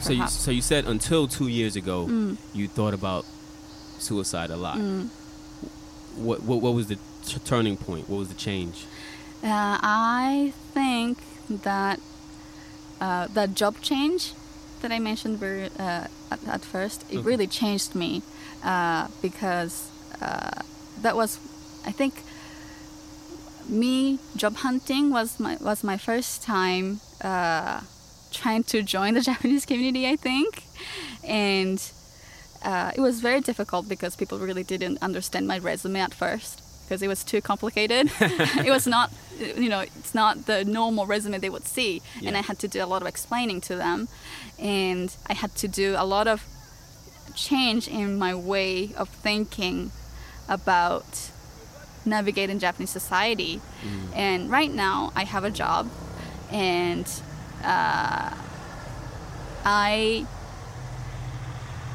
[0.00, 2.36] So you so you said until two years ago Mm.
[2.52, 3.24] you thought about
[3.98, 4.76] suicide a lot.
[4.78, 5.08] Mm.
[6.16, 6.96] What, what what was the
[7.26, 8.08] t- turning point?
[8.08, 8.84] What was the change?
[9.42, 12.00] Uh, I think that
[13.00, 14.32] uh, that job change
[14.80, 17.26] that I mentioned very, uh, at, at first, it Okay.
[17.26, 18.22] really changed me
[18.64, 19.90] uh, because
[20.20, 20.62] uh,
[21.02, 21.38] that was,
[21.86, 22.22] I think,
[23.68, 27.80] me job hunting was my was my first time uh,
[28.32, 30.06] trying to join the Japanese community.
[30.08, 30.64] I think,
[31.22, 31.80] and
[32.62, 36.60] uh, it was very difficult because people really didn't understand my resume at first.
[36.84, 38.10] because it was too complicated.
[38.20, 42.42] it was not, you know, it's not the normal resume they would see, and I
[42.42, 44.08] had to do a lot of explaining to them,
[44.58, 46.44] and I had to do a lot of
[47.34, 49.90] change in my way of thinking
[50.48, 51.30] about
[52.04, 53.60] navigating Japanese society.
[54.14, 55.90] And right now, I have a job,
[56.50, 57.06] and
[57.64, 58.30] uh,
[59.64, 60.26] I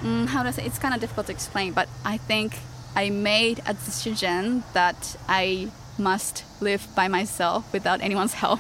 [0.02, 0.66] mm, how do I say?
[0.66, 2.60] It's kind of difficult to explain, but I think
[2.96, 8.60] I made a decision that I must live by myself without anyone's help,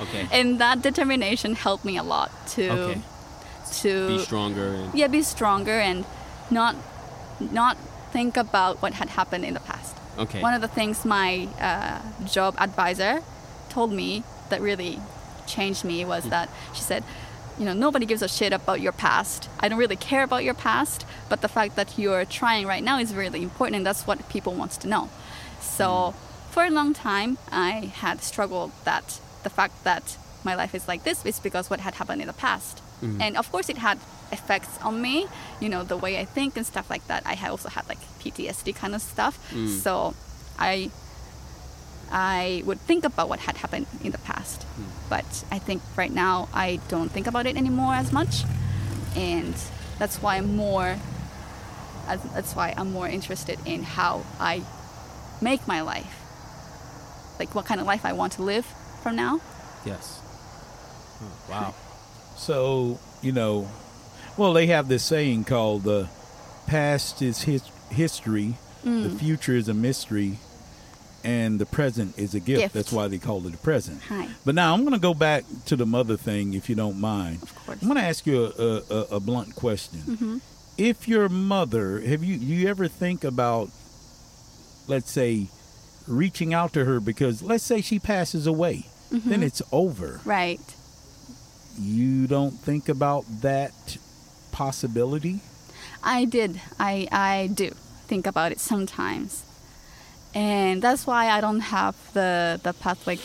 [0.00, 0.26] Okay.
[0.32, 3.00] and that determination helped me a lot to Okay.
[3.82, 6.04] To Be stronger and yeah be stronger and
[6.50, 6.76] not
[7.40, 7.76] not
[8.12, 9.96] think about what had happened in the past.
[10.18, 10.40] okay.
[10.40, 13.22] One of the things my uh, job advisor
[13.70, 15.00] told me that really
[15.46, 17.02] changed me was that she said,
[17.58, 19.48] you know, nobody gives a shit about your past.
[19.58, 22.98] I don't really care about your past, but the fact that you're trying right now
[22.98, 25.10] is really important, and that's what people wants to know.
[25.60, 26.14] So
[26.52, 31.02] for a long time, I had struggled that the fact that my life is like
[31.02, 32.80] this is because what had happened in the past.
[33.04, 33.20] Mm.
[33.20, 33.98] And of course, it had
[34.32, 35.26] effects on me,
[35.60, 37.22] you know, the way I think and stuff like that.
[37.26, 39.38] I also had like PTSD kind of stuff.
[39.52, 39.68] Mm.
[39.68, 40.14] So
[40.58, 40.90] I
[42.10, 44.60] I would think about what had happened in the past.
[44.62, 44.84] Mm.
[45.08, 48.44] But I think right now I don't think about it anymore as much.
[49.16, 49.54] And
[49.98, 50.96] that's why I'm more
[52.34, 54.62] that's why I'm more interested in how I
[55.40, 56.14] make my life.
[57.38, 58.66] Like what kind of life I want to live
[59.02, 59.40] from now.
[59.84, 60.20] yes.
[61.22, 61.74] Oh, wow.
[62.36, 63.68] So, you know,
[64.36, 66.08] well, they have this saying called the
[66.66, 70.38] past is his- history, the future is a mystery,
[71.22, 72.60] and the present is a gift.
[72.60, 72.74] Gift.
[72.74, 74.02] That's why they call it the present.
[74.08, 74.28] Hi.
[74.44, 77.42] But now I'm going to go back to the mother thing, if you don't mind.
[77.42, 77.78] Of course.
[77.80, 80.00] I'm going to ask you a, a, a blunt question.
[80.00, 80.38] Mm-hmm.
[80.76, 83.70] If your mother, have you you ever think about,
[84.86, 85.46] let's say,
[86.06, 89.30] reaching out to her because let's say she passes away, Mm-hmm.
[89.30, 90.20] then it's over.
[90.24, 90.58] Right.
[91.78, 93.98] You don't think about that
[94.52, 95.40] possibility?
[96.02, 96.60] I did.
[96.78, 97.70] I I do
[98.06, 99.42] think about it sometimes,
[100.34, 103.18] and that's why I don't have the the pathway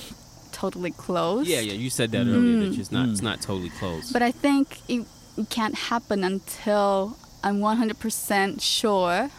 [0.52, 1.48] totally closed.
[1.48, 1.74] Yeah, yeah.
[1.74, 2.80] You said that earlier that mm.
[2.80, 3.30] it's not it's mm.
[3.30, 4.14] not totally closed.
[4.14, 5.06] But I think it,
[5.38, 9.30] it can't happen until I'm 100% sure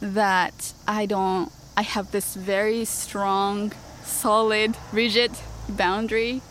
[0.00, 1.52] that I don't.
[1.76, 3.72] I have this very strong,
[4.02, 5.32] solid, rigid
[5.68, 6.42] boundary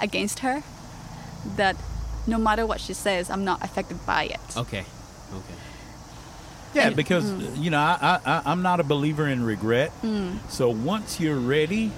[0.00, 0.62] against her.
[1.56, 1.76] That
[2.26, 4.40] no matter what she says, I'm not affected by it.
[4.56, 4.84] okay.
[5.32, 5.54] Okay.
[6.74, 7.62] Yeah, because Mm.
[7.62, 9.90] you know I, I I'm not a believer in regret.
[10.02, 10.38] Mm.
[10.50, 11.90] So once you're ready,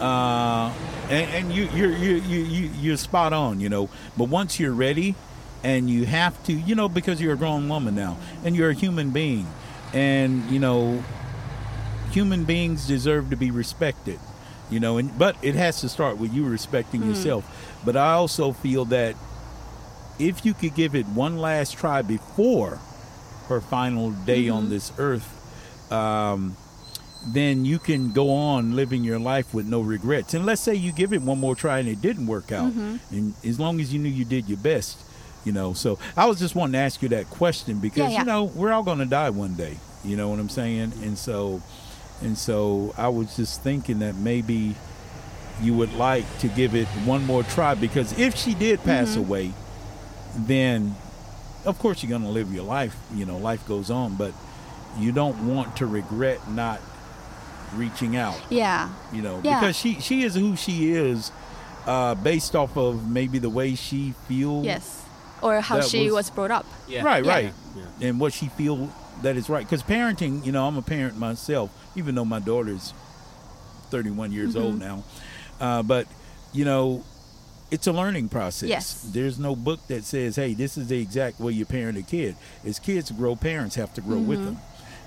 [0.00, 0.72] uh,
[1.08, 3.88] and, and you you're you you you you're spot on, you know.
[4.16, 5.14] But once you're ready,
[5.62, 8.74] and you have to, you know, because you're a grown woman now, and you're a
[8.74, 9.46] human being,
[9.94, 11.04] and you know,
[12.10, 14.18] human beings deserve to be respected,
[14.70, 14.98] you know.
[14.98, 17.10] And but it has to start with you respecting hmm.
[17.10, 17.80] yourself.
[17.84, 19.16] But I also feel that
[20.18, 22.78] if you could give it one last try before
[23.48, 24.70] her final day on mm-hmm.
[24.70, 26.56] this earth, um,
[27.26, 30.34] then you can go on living your life with no regrets.
[30.34, 32.96] And let's say you give it one more try and it didn't work out, mm-hmm.
[33.14, 34.98] and as long as you knew you did your best,
[35.44, 35.72] you know.
[35.72, 38.18] So I was just wanting to ask you that question because Yeah, yeah.
[38.20, 39.76] you know we're all going to die one day.
[40.04, 40.92] You know what I'm saying?
[41.02, 41.62] And so,
[42.22, 44.74] and so I was just thinking that maybe
[45.62, 49.20] you would like to give it one more try because if she did pass Mm-hmm.
[49.20, 49.52] away,
[50.36, 50.94] then
[51.64, 52.96] of course you're going to live your life.
[53.14, 54.32] You know, life goes on, but
[54.98, 56.80] you don't want to regret not
[57.74, 58.38] reaching out.
[58.50, 58.90] Yeah.
[59.12, 59.60] You know, Yeah.
[59.60, 61.32] because she she is who she is,
[61.86, 64.64] uh, based off of maybe the way she feels.
[64.64, 65.02] Yes.
[65.42, 66.66] Or how she was- was brought up.
[66.88, 67.02] Yeah.
[67.02, 67.32] Right, Yeah.
[67.32, 67.52] right.
[67.76, 68.08] Yeah.
[68.08, 68.88] And what she feel
[69.22, 69.64] that is right.
[69.64, 72.92] Because parenting, you know, I'm a parent myself, even though my daughter's
[73.90, 74.64] 31 years Mm-hmm.
[74.64, 75.04] old now.
[75.60, 76.06] Uh, but
[76.52, 77.04] you know,
[77.70, 78.68] it's a learning process.
[78.68, 79.10] Yes.
[79.12, 82.36] There's no book that says, "Hey, this is the exact way you parent a kid."
[82.64, 84.46] As kids grow, parents have to grow with Mm-hmm.
[84.46, 84.58] them.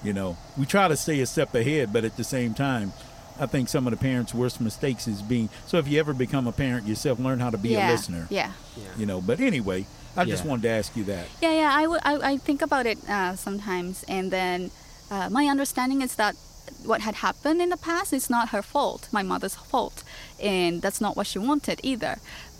[0.04, 2.94] You know, we try to stay a step ahead, but at the same time,
[3.40, 5.50] I think some of the parents' worst mistakes is being.
[5.66, 7.90] So if you ever become a parent yourself, learn how to be yeah.
[7.90, 8.28] a listener.
[8.30, 8.52] Yeah.
[8.76, 8.84] yeah.
[8.98, 9.86] You know, but anyway,
[10.18, 11.28] I just wanted to ask you that.
[11.42, 11.72] Yeah, yeah.
[11.74, 14.72] I, would- I, I think about it uh, sometimes, and then
[15.10, 16.36] uh, my understanding is that
[16.84, 20.04] what had happened in the past is not her fault, my mother's fault,
[20.40, 22.18] and that's not what she wanted either.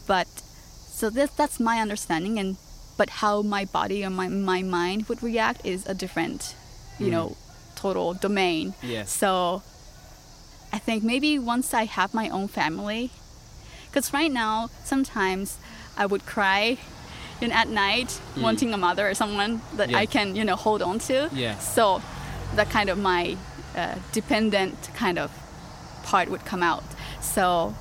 [0.08, 2.58] But so this, that's my understanding, and
[2.98, 6.56] but how my body or my my mind would react is a different,
[6.98, 7.38] you know,
[7.76, 8.74] total domain.
[8.82, 9.12] Yes.
[9.12, 9.62] So
[10.72, 13.12] I think maybe once I have my own family,
[13.88, 15.58] because right now sometimes
[15.98, 16.78] I would cry
[17.42, 21.00] know, at night wanting a mother or someone that I can you know hold on
[21.00, 21.30] to.
[21.34, 21.74] Yes.
[21.74, 22.02] So
[22.56, 23.38] that kind of my
[23.76, 25.32] uh, dependent kind of
[26.04, 26.84] part would come out.
[27.22, 27.76] So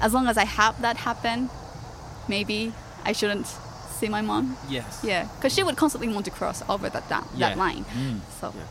[0.00, 1.50] as long as I have that happen,
[2.28, 2.72] maybe
[3.04, 3.46] I shouldn't
[3.98, 4.56] see my mom.
[4.68, 5.00] Yes.
[5.02, 7.48] Yeah, because she would constantly want to cross over that that, Yeah.
[7.48, 7.84] that line.
[7.86, 8.20] Mm.
[8.40, 8.62] So Yeah.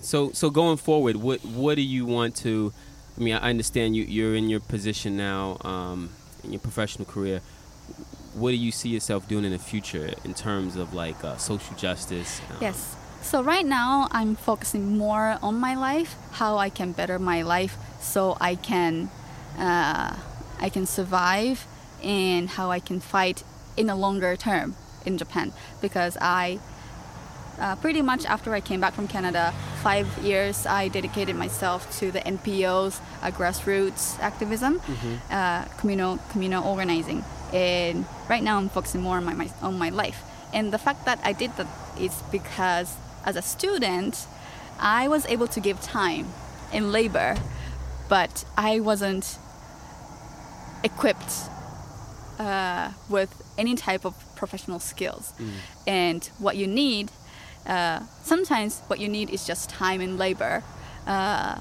[0.00, 2.72] So so going forward, what what do you want to?
[3.16, 6.10] I mean, I understand you you're in your position now um,
[6.44, 7.40] in your professional career.
[8.34, 11.74] What do you see yourself doing in the future in terms of like uh, social
[11.76, 12.40] justice?
[12.50, 12.96] um, Yes.
[13.22, 17.76] So right now I'm focusing more on my life, how I can better my life,
[18.00, 19.10] so I can,
[19.58, 20.16] uh,
[20.60, 21.66] I can survive,
[22.02, 23.42] and how I can fight
[23.76, 25.52] in a longer term in Japan.
[25.80, 26.60] Because I,
[27.60, 29.52] uh, pretty much after I came back from Canada,
[29.82, 34.80] five years I dedicated myself to the NPOs, uh, grassroots activism,
[35.30, 39.90] uh, communal communal organizing, and right now I'm focusing more on my, my on my
[39.90, 40.22] life.
[40.54, 41.66] And the fact that I did that
[42.00, 42.94] is because
[43.24, 44.26] as a student,
[44.80, 46.26] I was able to give time
[46.72, 47.36] and labor,
[48.08, 49.38] but I wasn't
[50.84, 51.32] equipped
[52.38, 55.32] uh, with any type of professional skills.
[55.86, 57.10] And what you need,
[57.68, 60.62] uh, sometimes what you need is just time and labor,
[61.06, 61.60] uh,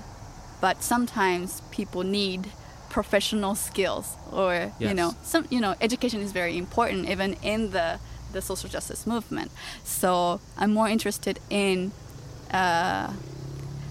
[0.62, 2.50] but sometimes people need
[2.90, 8.00] professional skills or you know some you know education is very important even in the
[8.32, 9.52] the social justice movement.
[9.84, 11.92] So i'm more interested in
[12.52, 13.12] uh,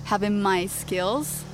[0.05, 1.45] having my skills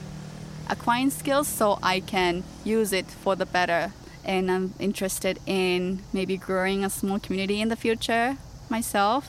[0.69, 3.93] acquiring skills so I can use it for the better.
[4.25, 8.37] And I'm interested in maybe growing a small community in the future
[8.71, 9.29] myself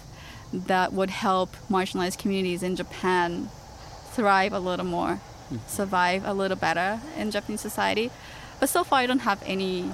[0.53, 3.49] that would help marginalized communities in Japan
[4.11, 5.19] thrive a little more,
[5.67, 8.11] survive a little better in Japanese society.
[8.59, 9.91] But so far, I don't have any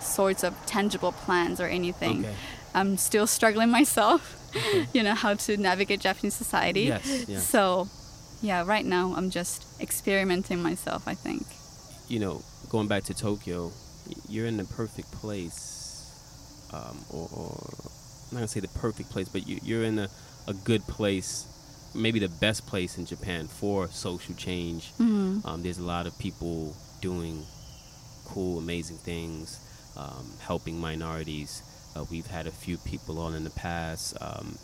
[0.00, 2.20] sorts of tangible plans or anything.
[2.20, 2.34] Okay.
[2.74, 4.36] I'm still struggling myself,
[4.92, 6.82] you know, how to navigate Japanese society.
[6.82, 7.38] Yes, yeah.
[7.38, 7.88] So,
[8.42, 11.42] yeah, right now I'm just experimenting myself, I think.
[12.08, 13.72] you know, going back to Tokyo,
[14.28, 17.70] you're in the perfect place, um, or, or
[18.34, 20.08] not gonna say the perfect place, but you, you're in a,
[20.46, 21.46] a good place,
[21.94, 24.92] maybe the best place in Japan for social change.
[24.92, 25.46] Mm-hmm.
[25.46, 27.44] Um, there's a lot of people doing
[28.26, 29.60] cool, amazing things,
[29.96, 31.62] um, helping minorities.
[31.96, 34.58] Uh, we've had a few people on in the past, um,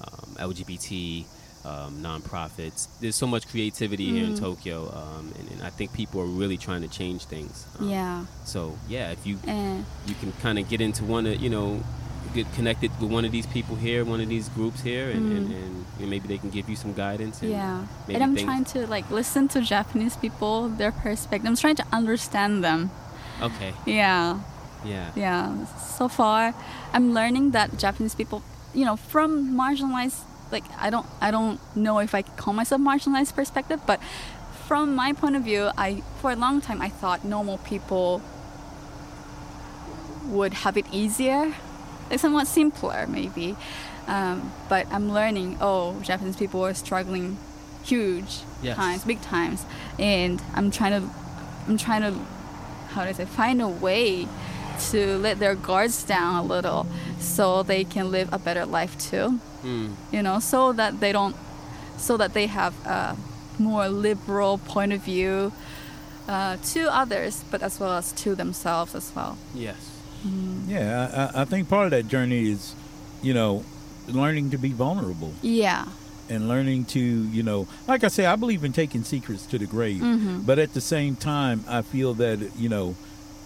[0.00, 1.26] um, LGBT,
[1.64, 2.88] um, nonprofits.
[3.00, 6.56] There's so much creativity here in Tokyo, um, and, and I think people are really
[6.56, 7.66] trying to change things.
[7.78, 8.24] Um, Yeah.
[8.44, 11.82] So yeah, if you And you can kind of get into one of you know
[12.34, 15.48] get connected with one of these people here, one of these groups here, and, and,
[15.48, 15.56] mm.
[15.56, 17.42] and you know, maybe they can give you some guidance.
[17.42, 17.86] And yeah.
[18.06, 21.48] maybe And I'm trying to like listen to Japanese people, their perspective.
[21.48, 22.90] I'm trying to understand them.
[23.42, 23.72] Okay.
[23.86, 24.40] Yeah.
[24.84, 25.10] Yeah.
[25.14, 25.66] Yeah.
[25.66, 26.54] So far,
[26.92, 28.42] I'm learning that Japanese people,
[28.74, 33.34] you know, from marginalized like I don't I don't know if I call myself marginalized
[33.34, 34.00] perspective, but
[34.66, 38.22] from my point of view, I for a long time I thought normal people
[40.26, 41.54] would have it easier,
[42.10, 43.56] like somewhat simpler maybe.
[44.06, 45.58] Um, but I'm learning.
[45.60, 47.38] Oh, Japanese people are struggling
[47.84, 48.76] huge Yes.
[48.76, 49.64] times, big times,
[49.98, 51.08] and I'm trying to,
[51.68, 52.12] I'm trying to,
[52.90, 54.26] how do I say, find a way
[54.90, 56.86] to let their guards down a little,
[57.18, 59.94] so they can live a better life too Mm.
[60.10, 61.36] you know, so that they don't,
[61.98, 63.14] so that they have a
[63.58, 65.52] more liberal point of view
[66.28, 69.36] uh, to others, but as well as to themselves as well.
[69.54, 69.89] Yes.
[70.66, 72.74] Yeah, I, I think part of that journey is,
[73.22, 73.64] you know,
[74.08, 75.86] learning to be vulnerable Yeah,
[76.28, 79.66] and learning to, you know, like I say, I believe in taking secrets to the
[79.66, 80.00] grave.
[80.02, 80.40] Mm-hmm.
[80.42, 82.96] But at the same time, I feel that, you know,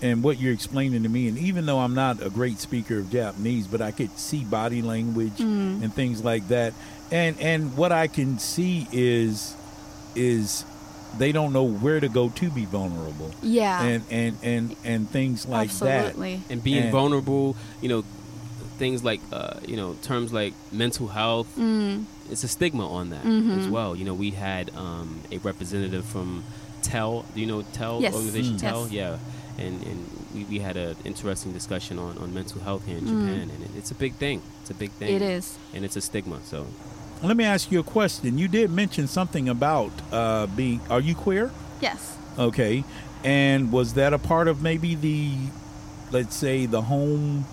[0.02, 3.10] and what you're explaining to me, and even though I'm not a great speaker of
[3.10, 5.82] Japanese, but I could see body language Mm.
[5.82, 6.74] and things like that.
[7.10, 9.54] And and what I can see is
[10.14, 10.64] is
[11.18, 13.30] they don't know where to go to be vulnerable.
[13.42, 16.16] yeah, And and and and things like that.
[16.50, 18.04] And being And- vulnerable, you know,
[18.78, 21.48] things like uh, you know terms like mental health.
[21.58, 23.58] Mm, It's a stigma on that Mm-hmm.
[23.60, 23.94] as well.
[23.96, 26.42] You know, we had um, a representative from
[26.82, 27.24] TELL.
[27.34, 28.14] Do you know TELL Yes.
[28.14, 28.54] organization?
[28.56, 28.60] Mm.
[28.60, 28.92] TELL, Yes.
[28.92, 29.64] yeah.
[29.66, 29.98] And and
[30.34, 33.10] we, we had an interesting discussion on, on mental health here in Mm.
[33.20, 34.40] Japan, and it, it's a big thing.
[34.62, 35.14] It's a big thing.
[35.14, 35.56] it is.
[35.74, 36.38] and it's a stigma.
[36.44, 36.93] So that.
[37.24, 38.36] Let me ask you a question.
[38.36, 40.80] You did mention something about uh, being.
[40.90, 41.50] Are you queer?
[41.80, 42.18] Yes.
[42.38, 42.84] Okay.
[43.24, 45.32] And was that a part of maybe the,
[46.10, 47.46] let's say, the home,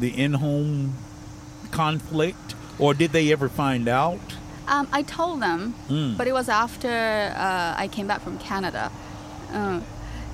[0.00, 0.94] the in home
[1.70, 2.54] conflict?
[2.78, 4.20] Or did they ever find out?
[4.66, 6.16] Um, I told them, Mm.
[6.16, 6.88] but it was after
[7.36, 8.90] uh, I came back from Canada.
[9.52, 9.80] Uh,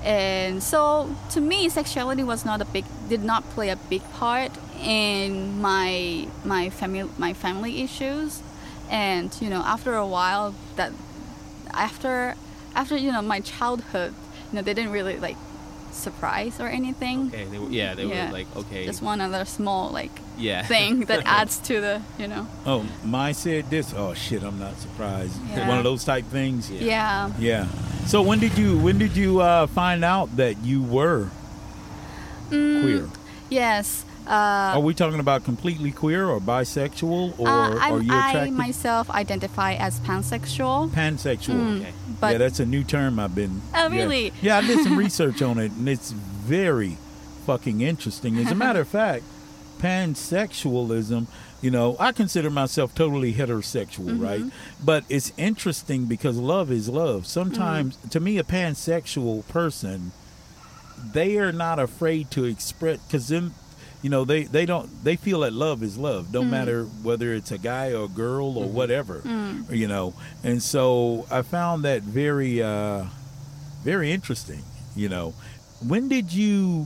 [0.03, 4.51] and so to me, sexuality was not a big, did not play a big part
[4.83, 8.41] in my my family my family issues.
[8.89, 10.91] And you know, after a while, that
[11.73, 12.35] after
[12.75, 14.13] after you know my childhood,
[14.51, 15.37] you know they didn't really like
[15.91, 17.27] surprise or anything.
[17.27, 18.27] Okay, they were, yeah, they Yeah.
[18.27, 22.27] were like, okay, Just one other small like yeah, thing that adds to the you
[22.27, 22.47] know.
[22.65, 23.93] Oh, my said this.
[23.95, 25.39] Oh shit, I'm not surprised.
[25.49, 25.67] Yeah.
[25.67, 26.69] One of those type things.
[26.69, 26.83] Yeah.
[26.83, 27.31] Yeah.
[27.39, 27.67] Yeah.
[28.05, 31.29] So when did you when did you uh, find out that you were
[32.51, 33.09] Mm, queer?
[33.49, 34.04] Yes.
[34.27, 39.09] Uh, Are we talking about completely queer or bisexual or uh, are you I myself
[39.11, 40.89] identify as pansexual.
[40.89, 41.81] pansexual?
[41.81, 41.93] Okay.
[42.19, 43.61] But yeah, that's a new term I've been.
[43.73, 44.01] Oh, yeah.
[44.01, 44.33] really?
[44.41, 46.97] Yeah, I did some research on it, and it's very
[47.45, 48.37] fucking interesting.
[48.37, 49.23] As a matter of fact,
[49.79, 51.27] pansexualism,
[51.61, 54.23] you know, I consider myself totally heterosexual, Mm-hmm.
[54.23, 54.43] right?
[54.83, 57.25] But it's interesting because love is love.
[57.27, 58.07] Sometimes, Mm-hmm.
[58.09, 60.11] to me, a pansexual person,
[61.13, 63.53] they are not afraid to express because them.
[64.05, 66.33] You know they, they don't they feel that love is love Mm.
[66.33, 69.75] no matter whether it's a guy or a girl or whatever Mm.
[69.81, 73.05] you know and so I found that very uh,
[73.83, 74.61] very interesting.
[74.95, 75.33] You know,
[75.91, 76.85] when did you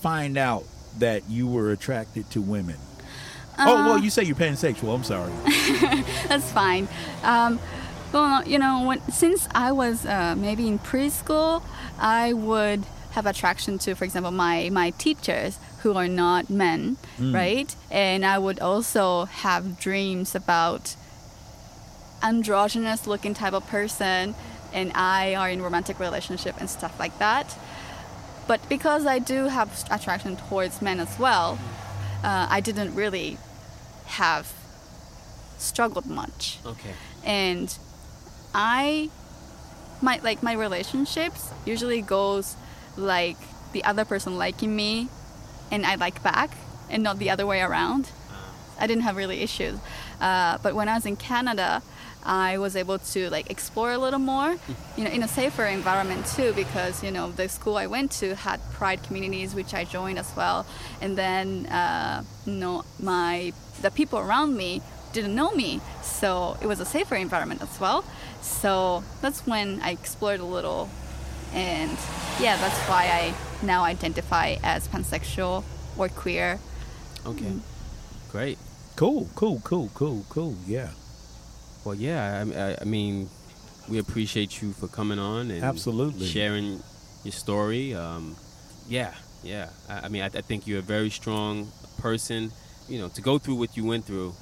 [0.00, 0.64] find out
[0.98, 2.76] that you were attracted to women?
[3.58, 4.94] oh, Uh, well, you say you're pansexual.
[4.96, 5.32] I'm sorry.
[6.30, 6.88] That's fine.
[7.22, 7.60] Um,
[8.12, 11.62] well, you know, when since I was uh, maybe in preschool,
[11.98, 12.82] I would
[13.16, 17.74] have attraction to, for example, my my teachers who are not men, right?
[17.90, 20.94] And I would also have dreams about
[22.22, 24.34] androgynous looking type of person
[24.72, 27.56] and I are in romantic relationship and stuff like that.
[28.46, 31.58] But because I do have attraction towards men as well,
[32.22, 33.38] uh, I didn't really
[34.06, 34.52] have
[35.58, 37.76] struggled much okay, and
[38.54, 39.10] i
[40.00, 42.56] my like my relationships usually goes
[42.96, 43.36] like
[43.72, 45.08] the other person liking me
[45.70, 46.50] and i like back
[46.88, 48.10] and not the other way around.
[48.78, 49.78] I didn't have really issues.
[50.20, 51.82] Uh, but when i was in canada
[52.24, 54.56] i was able to like explore a little more
[54.96, 58.34] you know in a safer environment too because you know the school i went to
[58.34, 60.66] had pride communities which i joined as well.
[61.00, 65.80] And then uh, you know my the people around me didn't know me.
[66.02, 68.04] So it was a safer environment as well.
[68.42, 70.88] So that's when i explored a little.
[71.52, 71.96] And
[72.38, 75.64] yeah that's why i now identify as pansexual
[75.96, 76.58] or queer
[77.26, 77.52] okay,
[78.30, 78.58] great.
[78.96, 80.56] cool, cool, cool, cool, cool.
[80.66, 80.90] Yeah,
[81.84, 83.28] Well, yeah, I, I, I mean,
[83.88, 86.26] we appreciate you for coming on and Absolutely.
[86.26, 86.82] sharing
[87.24, 87.94] your story.
[87.94, 88.36] Um,
[88.88, 89.68] yeah, yeah.
[89.88, 92.52] I, I mean, I, I think you're a very strong person.
[92.88, 94.34] You know, to go through what you went through,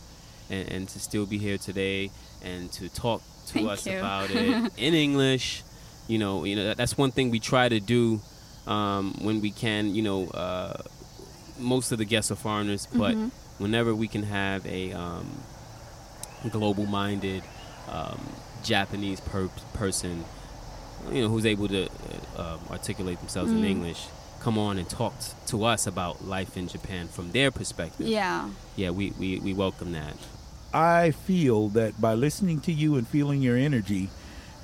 [0.51, 2.11] and, and to still be here today,
[2.43, 3.99] and to talk to Thank us you.
[3.99, 5.62] about it in English.
[6.07, 8.21] You know, you know that, that's one thing we try to do
[8.69, 9.95] um, when we can.
[9.95, 10.83] You know, uh,
[11.59, 13.31] most of the guests are foreigners, but Mhm.
[13.59, 15.27] whenever we can have a um,
[16.51, 17.43] global-minded
[17.91, 18.21] um,
[18.62, 20.25] Japanese per- person,
[21.12, 21.85] you know, who's able to
[22.37, 23.71] uh, um, articulate themselves in Mm.
[23.71, 24.07] English,
[24.41, 28.07] come on and talk t- to us about life in Japan from their perspective.
[28.07, 30.14] yeah yeah, we, we, we welcome that.
[30.73, 34.11] I feel that by listening to you and feeling your energy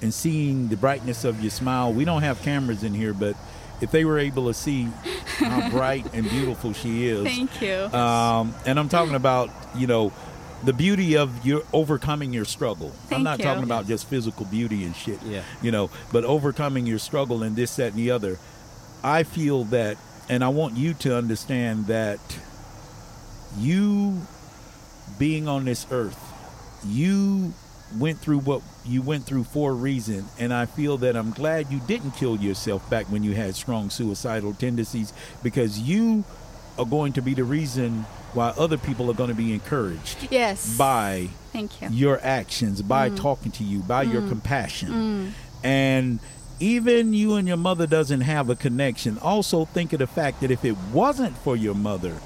[0.03, 3.35] and seeing the brightness of your smile, we don't have cameras in here, but
[3.81, 4.89] if they were able to see
[5.39, 10.13] how bright and beautiful she is, thank you Um, and I'm talking about, you know,
[10.65, 12.93] the beauty of your overcoming your struggle.
[13.11, 13.45] I'm not you.
[13.45, 15.23] talking about just physical beauty and shit.
[15.23, 15.43] Yeah.
[15.61, 18.39] You know, but overcoming your struggle and this, that, and the other.
[19.03, 19.99] I feel that,
[20.31, 22.19] and I want you to understand that
[23.59, 24.23] you
[25.19, 26.19] being on this earth,
[26.87, 27.53] you
[27.99, 31.71] went through what you went through for a reason and i feel that i'm glad
[31.71, 36.25] you didn't kill yourself back when you had strong suicidal tendencies because you
[36.79, 40.77] are going to be the reason why other people are going to be encouraged yes.
[40.77, 41.89] by thank you.
[41.91, 43.17] your actions, by mm.
[43.17, 44.29] talking to you, by your mm.
[44.29, 44.89] compassion.
[44.89, 45.31] Mm.
[45.63, 46.21] And
[46.61, 49.19] even you and your mother doesn't have a connection.
[49.19, 52.17] Also think of the fact that if it wasn't for your mother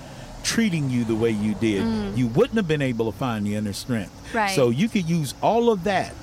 [0.49, 3.75] treating you the way you did, you wouldn't have been able to find the inner
[3.75, 4.35] strength.
[4.35, 4.57] Right.
[4.57, 6.15] So you could use all of that.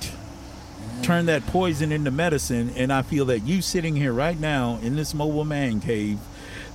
[1.04, 4.96] Turn that poison into medicine, and I feel that you sitting here right now in
[4.96, 6.18] this mobile man cave,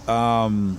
[0.08, 0.78] um,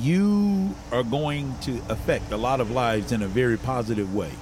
[0.00, 4.32] you are going to affect a lot of lives in a very positive way.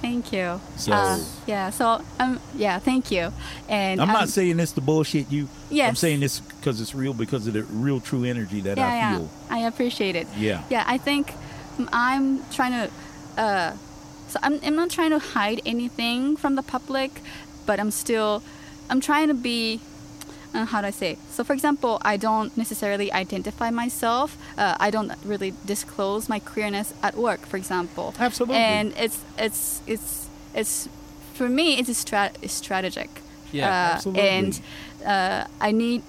[0.00, 0.60] Thank you.
[0.76, 1.70] So- Uh, yeah.
[1.70, 2.78] So um yeah.
[2.78, 3.32] Thank you.
[3.68, 5.48] And I'm not saying this to bullshit you.
[5.72, 8.96] I'm saying this because it's real, because of the real true energy that yeah, I
[8.96, 9.16] yeah.
[9.16, 9.30] feel.
[9.50, 10.26] I appreciate it.
[10.36, 10.62] Yeah.
[10.70, 10.84] Yeah.
[10.86, 11.32] I think
[11.92, 12.90] I'm trying to.
[13.40, 13.72] Uh,
[14.28, 17.10] so I'm I'm not trying to hide anything from the public,
[17.66, 18.42] but I'm still
[18.90, 19.80] I'm trying to be.
[20.56, 21.18] Uh, how do I say?
[21.30, 24.36] So, for example, I don't necessarily identify myself.
[24.56, 28.14] Uh, I don't really disclose my queerness at work, for example.
[28.18, 28.56] Absolutely.
[28.56, 30.88] And it's it's it's it's
[31.34, 33.10] for me, it's a strat- strategic.
[33.52, 34.28] Yeah, uh, absolutely.
[34.28, 34.60] And
[35.04, 36.02] uh, I need,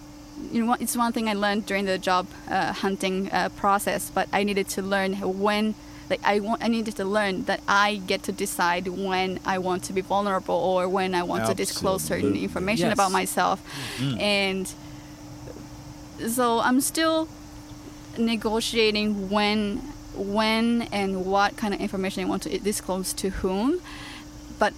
[0.52, 4.28] you know, it's one thing I learned during the job uh, hunting uh, process, but
[4.34, 5.76] I needed to learn when.
[6.10, 9.84] Like I want, I needed to learn that I get to decide when I want
[9.86, 12.94] to be vulnerable or when I want to disclose certain information Yes.
[12.94, 13.62] about myself,
[13.98, 14.20] mm-hmm.
[14.20, 14.74] and
[16.32, 17.28] so I'm still
[18.18, 19.78] negotiating when
[20.16, 23.80] when and what kind of information I want to disclose to whom.
[24.58, 24.74] But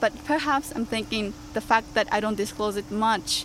[0.00, 3.44] but perhaps I'm thinking the fact that I don't disclose it much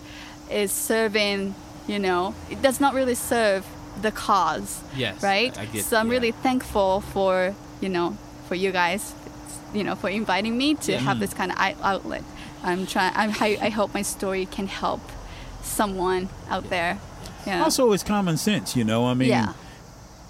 [0.52, 1.56] is serving,
[1.88, 3.66] you know, it does not really serve
[4.02, 4.82] the cause.
[4.96, 5.58] Yes, Right?
[5.58, 6.14] I- I get- so I'm yeah.
[6.14, 8.18] really thankful for, you know,
[8.48, 9.14] for you guys,
[9.74, 11.00] you know, for inviting me to Yeah.
[11.00, 12.24] have this kind of outlet.
[12.64, 15.02] I'm trying I'm, I, I hope my story can help
[15.62, 16.98] someone out there.
[17.46, 17.64] Yeah.
[17.64, 19.06] Also, it's common sense, you know.
[19.08, 19.54] I mean, yeah.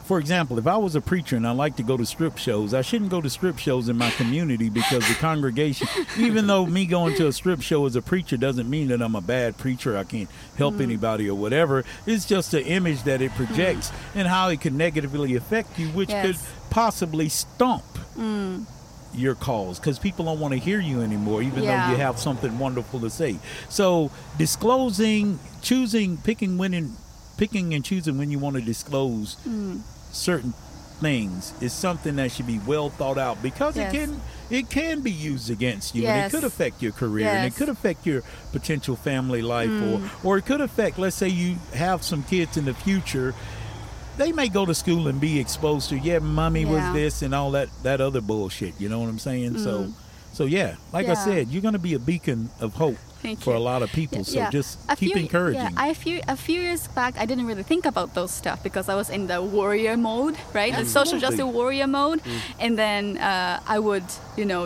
[0.03, 2.73] For example, if I was a preacher and I like to go to strip shows,
[2.73, 5.87] I shouldn't go to strip shows in my community because the congregation,
[6.17, 9.15] even though me going to a strip show as a preacher doesn't mean that I'm
[9.15, 10.81] a bad preacher, I can't help mm.
[10.81, 11.85] anybody or whatever.
[12.05, 13.93] It's just the image that it projects mm.
[14.15, 16.47] and how it could negatively affect you, which could Yes.
[16.69, 17.83] possibly stump
[18.17, 18.65] mm.
[19.13, 21.87] your calls because people don't want to hear you anymore, even Yeah.
[21.87, 23.39] though you have something wonderful to say.
[23.69, 26.97] So disclosing, choosing, picking when and
[27.37, 29.81] picking and choosing when you want to disclose Mm.
[30.13, 30.53] Certain
[31.01, 33.93] things is something that should be well thought out because Yes.
[33.93, 37.45] it can it can be used against you and it could affect your career and
[37.45, 38.21] it could affect your
[38.53, 40.09] potential family life or Mm.
[40.25, 43.33] or it could affect let's say you have some kids in the future
[44.17, 47.51] they may go to school and be exposed to yeah mommy was this and all
[47.51, 49.91] that that other bullshit you know what i'm saying so
[50.31, 51.23] so yeah like i Mm.
[51.25, 53.57] Said you're going to be a beacon of hope Thank for you.
[53.57, 56.35] a lot of people so just A keep few- encouraging Yeah, I, a few a
[56.47, 59.39] few years back, I didn't really think about those stuff because I was in the
[59.41, 60.73] warrior mode, right?
[60.75, 62.19] The social justice warrior mode,
[62.63, 64.03] and then uh, I would,
[64.37, 64.63] you know,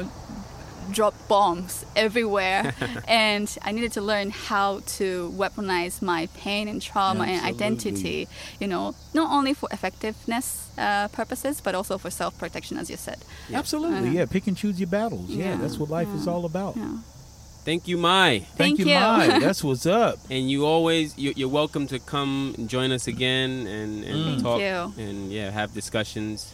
[0.98, 2.74] drop bombs everywhere,
[3.08, 5.08] and I needed to learn how to
[5.42, 8.28] weaponize my pain and trauma and identity.
[8.62, 12.98] You know, not only for effectiveness uh, purposes, but also for self protection, as you
[12.98, 13.20] said.
[13.54, 14.10] absolutely.
[14.10, 15.30] Uh, yeah pick and choose your battles.
[15.30, 16.76] Yeah, yeah, that's what life is all about.
[16.78, 16.98] Yeah.
[17.68, 18.40] Thank you, Mai.
[18.40, 18.94] Thank, Thank you, you.
[18.96, 19.40] Mai.
[19.42, 20.20] That's what's up.
[20.30, 24.26] And you always you- you're welcome to come and join us again and, and Mm.
[24.30, 25.04] Thank talk you.
[25.04, 26.54] and yeah have discussions.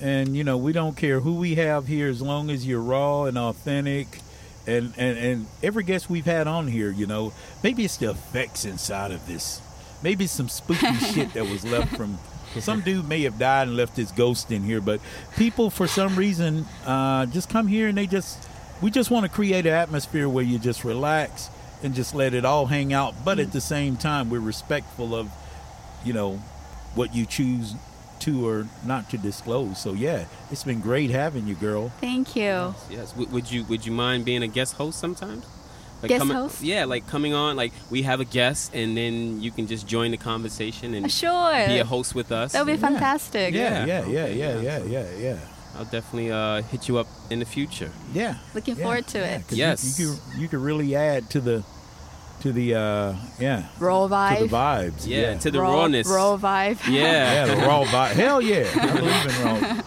[0.00, 3.22] And you know, we don't care who we have here as long as you're raw
[3.26, 4.18] and authentic.
[4.66, 7.32] And, and and every guest we've had on here, you know,
[7.62, 9.62] maybe it's the effects inside of this.
[10.02, 12.18] Maybe some spooky shit that was left from
[12.58, 15.00] some dude may have died and left his ghost in here, but
[15.36, 18.42] people for some reason uh, just come here and they just
[18.80, 21.50] we just want to create an atmosphere where you just relax
[21.82, 23.14] and just let it all hang out.
[23.24, 23.52] But at mm.
[23.52, 25.30] the same time, we're respectful of
[26.04, 26.36] you know
[26.94, 27.74] what you choose
[28.20, 29.78] to or not to disclose.
[29.78, 31.90] So yeah, it's been great having you, girl.
[32.00, 32.74] Thank you.
[32.90, 33.12] Yes.
[33.12, 35.46] W- would you would you mind being a guest host sometimes?
[36.02, 36.62] Like Guest coming, host?
[36.62, 37.56] Yeah, like coming on.
[37.56, 41.66] Like we have a guest, and then you can just join the conversation and Sure.
[41.66, 42.52] be a host with us.
[42.52, 42.88] That would be Yeah.
[42.88, 43.52] fantastic.
[43.52, 44.78] Yeah, yeah, Okay, yeah, yeah, yeah.
[44.78, 45.36] yeah, yeah, yeah.
[45.78, 47.90] I'll definitely uh, hit you up in the future.
[48.12, 48.34] Yeah.
[48.54, 49.48] Looking yeah, forward to yeah, it.
[49.48, 49.98] 'cause Yes.
[49.98, 51.62] You, you could you could really add to the
[52.40, 54.38] to the uh yeah Raw to vibe.
[54.40, 55.06] the vibes.
[55.06, 55.38] Yeah, Yeah.
[55.38, 56.06] to the raw, rawness.
[56.08, 56.78] Raw vibe.
[56.88, 57.02] Yeah.
[57.46, 58.12] yeah, the raw vibe.
[58.12, 58.66] Hell yeah.
[58.74, 59.82] I believe in raw.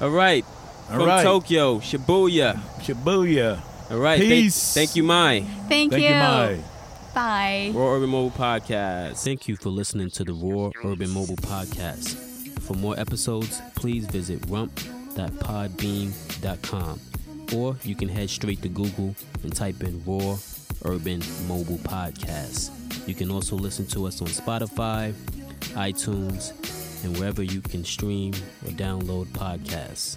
[0.06, 0.44] All right.
[0.90, 1.22] All From right.
[1.22, 2.58] Tokyo, Shibuya.
[2.80, 3.60] Shibuya.
[3.90, 4.18] All right.
[4.18, 4.74] Thank- Peace.
[4.74, 5.40] Thank, you, Mai.
[5.68, 6.08] Thank, Thank you.
[6.08, 6.58] you, Mai.
[7.14, 7.70] Bye.
[7.74, 9.22] Raw Urban Mobile Podcast.
[9.24, 12.16] Thank you for listening to the Raw Urban Mobile Podcast.
[12.60, 14.46] For more episodes, please visit
[15.16, 17.00] rump.podbean.com
[17.54, 20.36] or you can head straight to Google and type in Raw
[20.84, 22.70] Urban Mobile Podcast.
[23.08, 25.12] You can also listen to us on Spotify,
[25.74, 26.52] iTunes,
[27.04, 28.32] and wherever you can stream
[28.64, 30.16] or download podcasts.